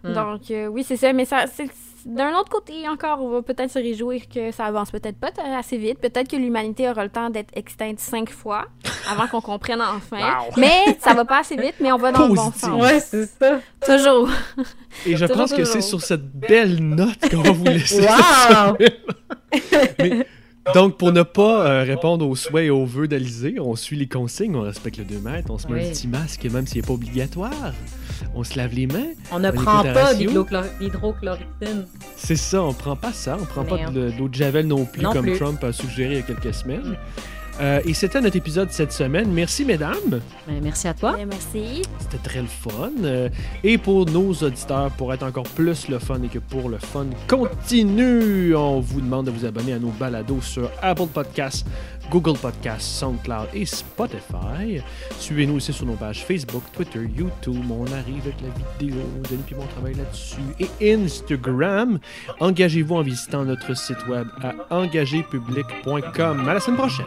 [0.05, 0.13] Hmm.
[0.13, 1.13] Donc, euh, oui, c'est ça.
[1.13, 1.69] Mais ça, c'est-
[2.07, 5.77] d'un autre côté, encore, on va peut-être se réjouir que ça avance peut-être pas assez
[5.77, 5.99] vite.
[5.99, 8.65] Peut-être que l'humanité aura le temps d'être extincte cinq fois
[9.11, 10.17] avant qu'on comprenne enfin.
[10.19, 10.53] Wow.
[10.57, 12.81] Mais ça va pas assez vite, mais on va dans le bon sens.
[12.81, 13.61] Ouais, c'est ça.
[13.85, 14.31] Toujours.
[15.05, 18.01] Et je Toujours, pense que c'est sur cette belle note qu'on va vous laisser.
[18.01, 18.77] Wow!
[19.99, 20.27] Mais,
[20.75, 24.07] donc, pour ne pas euh, répondre aux souhaits et aux vœux d'Alizé, on suit les
[24.09, 25.87] consignes, on respecte le 2 mètres, on se met Oui.
[25.89, 27.73] un petit masque même s'il n'est pas obligatoire.
[28.35, 29.09] On se lave les mains.
[29.33, 31.87] On ne On prend pas d'hydrochloroquine.
[32.17, 35.03] C'est ça, on prend pas ça, on prend pas Mais, d'eau de javel non plus,
[35.03, 35.39] Non comme plus.
[35.39, 36.97] Trump a suggéré il y a quelques semaines.
[37.61, 39.31] Euh, et c'était notre épisode cette semaine.
[39.31, 40.21] Merci, mesdames.
[40.47, 41.17] Ben, merci à toi.
[41.21, 41.83] Eh, merci.
[41.99, 42.91] C'était très le fun.
[43.03, 43.29] Euh,
[43.63, 47.07] et pour nos auditeurs, pour être encore plus le fun et que pour le fun
[47.29, 51.67] continue, on vous demande de vous abonner à nos balados sur Apple Podcasts,
[52.11, 54.83] Google Podcasts, SoundCloud et Spotify.
[55.19, 57.65] Suivez-nous aussi sur nos pages Facebook, Twitter, YouTube.
[57.71, 59.01] On arrive avec la vidéo.
[59.31, 60.41] Denis puis moi, on travaille là-dessus.
[60.59, 61.99] Et Instagram.
[62.41, 66.49] Engagez-vous en visitant notre site web à engagépublic.com.
[66.49, 67.07] À la semaine prochaine.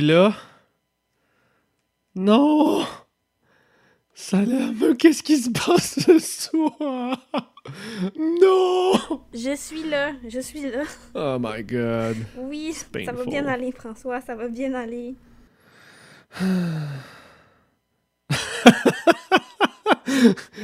[0.00, 0.34] Là.
[2.14, 2.86] Non!
[4.14, 7.18] Salam, qu'est-ce qui se passe ce soir?
[8.16, 8.92] Non!
[9.32, 10.12] Je suis là.
[10.28, 10.82] Je suis là.
[11.14, 12.16] Oh my god.
[12.36, 14.20] Oui, ça va bien aller, François.
[14.20, 15.14] Ça va bien aller.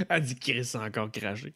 [0.09, 1.55] Elle dit Chris a encore craché.